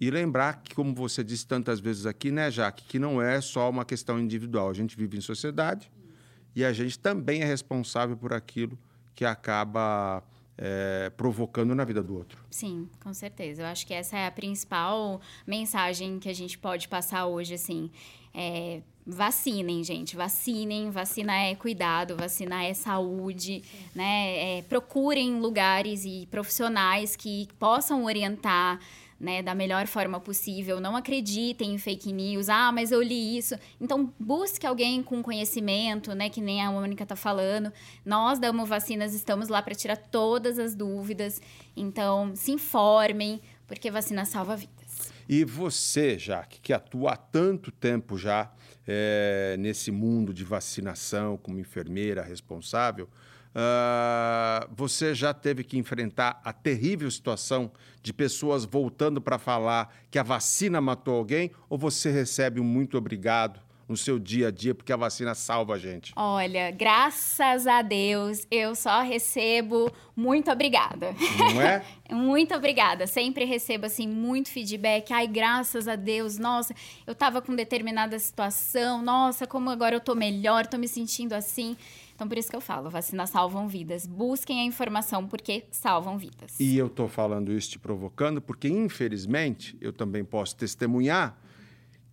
E 0.00 0.10
lembrar 0.10 0.62
que, 0.62 0.74
como 0.74 0.94
você 0.94 1.22
disse 1.22 1.46
tantas 1.46 1.80
vezes 1.80 2.04
aqui, 2.04 2.30
né, 2.30 2.50
Jaque, 2.50 2.84
que 2.84 2.98
não 2.98 3.22
é 3.22 3.40
só 3.40 3.70
uma 3.70 3.84
questão 3.84 4.18
individual. 4.18 4.68
A 4.68 4.74
gente 4.74 4.96
vive 4.96 5.16
em 5.16 5.20
sociedade 5.20 5.90
Isso. 5.96 6.12
e 6.56 6.64
a 6.64 6.72
gente 6.72 6.98
também 6.98 7.42
é 7.42 7.44
responsável 7.44 8.16
por 8.16 8.32
aquilo 8.32 8.78
que 9.14 9.24
acaba 9.24 10.22
é, 10.58 11.10
provocando 11.16 11.74
na 11.74 11.84
vida 11.84 12.02
do 12.02 12.16
outro. 12.16 12.44
Sim, 12.50 12.88
com 13.00 13.14
certeza. 13.14 13.62
Eu 13.62 13.66
acho 13.66 13.86
que 13.86 13.94
essa 13.94 14.16
é 14.18 14.26
a 14.26 14.30
principal 14.30 15.20
mensagem 15.46 16.18
que 16.18 16.28
a 16.28 16.34
gente 16.34 16.58
pode 16.58 16.88
passar 16.88 17.26
hoje, 17.26 17.54
assim. 17.54 17.90
É, 18.32 18.82
vacinem, 19.06 19.84
gente, 19.84 20.16
vacinem, 20.16 20.90
vacina 20.90 21.34
é 21.36 21.54
cuidado, 21.54 22.16
vacina 22.16 22.64
é 22.64 22.72
saúde, 22.72 23.62
né? 23.94 24.58
É, 24.58 24.62
procurem 24.62 25.38
lugares 25.40 26.04
e 26.04 26.26
profissionais 26.30 27.14
que 27.14 27.48
possam 27.58 28.04
orientar, 28.04 28.80
né, 29.20 29.42
da 29.42 29.54
melhor 29.54 29.86
forma 29.86 30.18
possível. 30.20 30.80
Não 30.80 30.96
acreditem 30.96 31.74
em 31.74 31.78
fake 31.78 32.12
news. 32.12 32.48
Ah, 32.48 32.72
mas 32.72 32.90
eu 32.90 33.02
li 33.02 33.38
isso. 33.38 33.54
Então, 33.80 34.12
busque 34.18 34.66
alguém 34.66 35.02
com 35.02 35.22
conhecimento, 35.22 36.14
né, 36.14 36.28
que 36.28 36.40
nem 36.40 36.62
a 36.62 36.70
Mônica 36.70 37.06
tá 37.06 37.16
falando. 37.16 37.72
Nós 38.04 38.38
da 38.38 38.50
Vacinas 38.52 39.14
estamos 39.14 39.48
lá 39.48 39.62
para 39.62 39.74
tirar 39.74 39.96
todas 39.96 40.58
as 40.58 40.74
dúvidas. 40.74 41.40
Então, 41.76 42.32
se 42.34 42.52
informem, 42.52 43.40
porque 43.66 43.90
vacina 43.90 44.24
salva 44.24 44.56
vidas. 44.56 45.12
E 45.28 45.44
você, 45.44 46.18
Jaque, 46.18 46.60
que 46.60 46.72
atua 46.72 47.12
há 47.12 47.16
tanto 47.16 47.70
tempo 47.70 48.18
já 48.18 48.50
é, 48.86 49.56
nesse 49.58 49.90
mundo 49.90 50.32
de 50.32 50.44
vacinação 50.44 51.36
como 51.36 51.58
enfermeira 51.58 52.22
responsável, 52.22 53.08
uh, 53.54 54.68
você 54.74 55.14
já 55.14 55.32
teve 55.32 55.64
que 55.64 55.78
enfrentar 55.78 56.40
a 56.44 56.52
terrível 56.52 57.10
situação 57.10 57.72
de 58.02 58.12
pessoas 58.12 58.64
voltando 58.64 59.20
para 59.20 59.38
falar 59.38 59.94
que 60.10 60.18
a 60.18 60.22
vacina 60.22 60.80
matou 60.80 61.14
alguém 61.14 61.50
ou 61.68 61.78
você 61.78 62.10
recebe 62.10 62.60
um 62.60 62.64
muito 62.64 62.98
obrigado 62.98 63.63
no 63.88 63.96
seu 63.96 64.18
dia 64.18 64.48
a 64.48 64.50
dia, 64.50 64.74
porque 64.74 64.92
a 64.92 64.96
vacina 64.96 65.34
salva 65.34 65.74
a 65.74 65.78
gente? 65.78 66.12
Olha, 66.16 66.70
graças 66.70 67.66
a 67.66 67.82
Deus, 67.82 68.46
eu 68.50 68.74
só 68.74 69.02
recebo 69.02 69.90
muito 70.16 70.50
obrigada. 70.50 71.14
Não 71.38 71.60
é? 71.60 71.84
muito 72.10 72.54
obrigada. 72.54 73.06
Sempre 73.06 73.44
recebo, 73.44 73.86
assim, 73.86 74.06
muito 74.08 74.48
feedback. 74.48 75.12
Ai, 75.12 75.26
graças 75.26 75.88
a 75.88 75.96
Deus, 75.96 76.38
nossa, 76.38 76.74
eu 77.06 77.14
tava 77.14 77.42
com 77.42 77.54
determinada 77.54 78.18
situação, 78.18 79.02
nossa, 79.02 79.46
como 79.46 79.70
agora 79.70 79.96
eu 79.96 80.00
tô 80.00 80.14
melhor, 80.14 80.66
tô 80.66 80.78
me 80.78 80.88
sentindo 80.88 81.32
assim. 81.32 81.76
Então, 82.14 82.28
por 82.28 82.38
isso 82.38 82.48
que 82.48 82.54
eu 82.54 82.60
falo, 82.60 82.88
vacina 82.88 83.26
salvam 83.26 83.66
vidas. 83.66 84.06
Busquem 84.06 84.60
a 84.60 84.64
informação, 84.64 85.26
porque 85.26 85.64
salvam 85.70 86.16
vidas. 86.16 86.58
E 86.60 86.78
eu 86.78 86.88
tô 86.88 87.08
falando 87.08 87.52
isso 87.52 87.70
te 87.70 87.78
provocando, 87.78 88.40
porque, 88.40 88.68
infelizmente, 88.68 89.76
eu 89.80 89.92
também 89.92 90.24
posso 90.24 90.54
testemunhar 90.54 91.36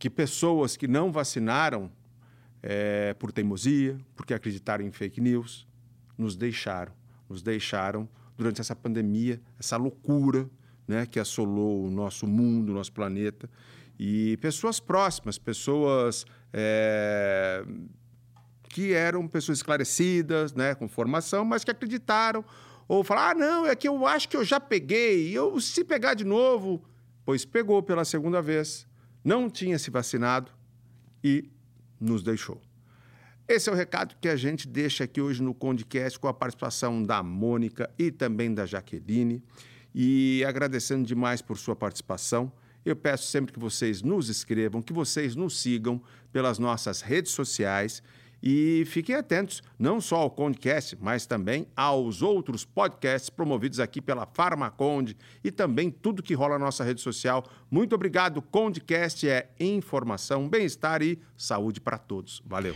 que 0.01 0.09
pessoas 0.09 0.75
que 0.75 0.87
não 0.87 1.11
vacinaram 1.11 1.91
é, 2.63 3.13
por 3.19 3.31
teimosia, 3.31 3.99
porque 4.15 4.33
acreditaram 4.33 4.83
em 4.83 4.91
fake 4.91 5.21
news, 5.21 5.67
nos 6.17 6.35
deixaram. 6.35 6.91
Nos 7.29 7.43
deixaram 7.43 8.09
durante 8.35 8.59
essa 8.59 8.75
pandemia, 8.75 9.39
essa 9.59 9.77
loucura 9.77 10.49
né, 10.87 11.05
que 11.05 11.19
assolou 11.19 11.85
o 11.85 11.91
nosso 11.91 12.25
mundo, 12.25 12.71
o 12.71 12.73
nosso 12.73 12.91
planeta. 12.91 13.47
E 13.99 14.37
pessoas 14.37 14.79
próximas, 14.79 15.37
pessoas 15.37 16.25
é, 16.51 17.63
que 18.69 18.93
eram 18.93 19.27
pessoas 19.27 19.59
esclarecidas, 19.59 20.55
né, 20.55 20.73
com 20.73 20.89
formação, 20.89 21.45
mas 21.45 21.63
que 21.63 21.69
acreditaram. 21.69 22.43
Ou 22.87 23.03
falaram, 23.03 23.43
ah, 23.43 23.47
não, 23.47 23.65
é 23.67 23.75
que 23.75 23.87
eu 23.87 24.07
acho 24.07 24.27
que 24.27 24.35
eu 24.35 24.43
já 24.43 24.59
peguei, 24.59 25.29
eu 25.31 25.61
se 25.61 25.83
pegar 25.83 26.15
de 26.15 26.23
novo. 26.23 26.83
Pois 27.23 27.45
pegou 27.45 27.83
pela 27.83 28.03
segunda 28.03 28.41
vez 28.41 28.89
não 29.23 29.49
tinha 29.49 29.77
se 29.77 29.89
vacinado 29.89 30.51
e 31.23 31.49
nos 31.99 32.23
deixou. 32.23 32.61
Esse 33.47 33.69
é 33.69 33.73
o 33.73 33.75
recado 33.75 34.15
que 34.21 34.29
a 34.29 34.35
gente 34.35 34.67
deixa 34.67 35.03
aqui 35.03 35.19
hoje 35.19 35.43
no 35.43 35.53
Condecast 35.53 36.17
com 36.17 36.27
a 36.27 36.33
participação 36.33 37.03
da 37.03 37.21
Mônica 37.21 37.89
e 37.99 38.09
também 38.09 38.53
da 38.53 38.65
Jaqueline. 38.65 39.43
E 39.93 40.43
agradecendo 40.47 41.05
demais 41.05 41.41
por 41.41 41.57
sua 41.57 41.75
participação. 41.75 42.51
Eu 42.85 42.95
peço 42.95 43.25
sempre 43.27 43.51
que 43.51 43.59
vocês 43.59 44.01
nos 44.01 44.29
escrevam, 44.29 44.81
que 44.81 44.93
vocês 44.93 45.35
nos 45.35 45.59
sigam 45.59 46.01
pelas 46.31 46.57
nossas 46.57 47.01
redes 47.01 47.31
sociais 47.33 48.01
e 48.41 48.83
fiquem 48.87 49.15
atentos 49.15 49.61
não 49.77 50.01
só 50.01 50.17
ao 50.17 50.31
Condecast, 50.31 50.97
mas 50.99 51.25
também 51.25 51.67
aos 51.75 52.21
outros 52.21 52.65
podcasts 52.65 53.29
promovidos 53.29 53.79
aqui 53.79 54.01
pela 54.01 54.25
Farmaconde 54.25 55.15
e 55.43 55.51
também 55.51 55.91
tudo 55.91 56.23
que 56.23 56.33
rola 56.33 56.57
na 56.57 56.65
nossa 56.65 56.83
rede 56.83 57.01
social. 57.01 57.45
Muito 57.69 57.93
obrigado. 57.93 58.41
Condecast 58.41 59.27
é 59.27 59.49
informação, 59.59 60.49
bem-estar 60.49 61.01
e 61.01 61.19
saúde 61.37 61.79
para 61.79 61.97
todos. 61.97 62.41
Valeu. 62.45 62.75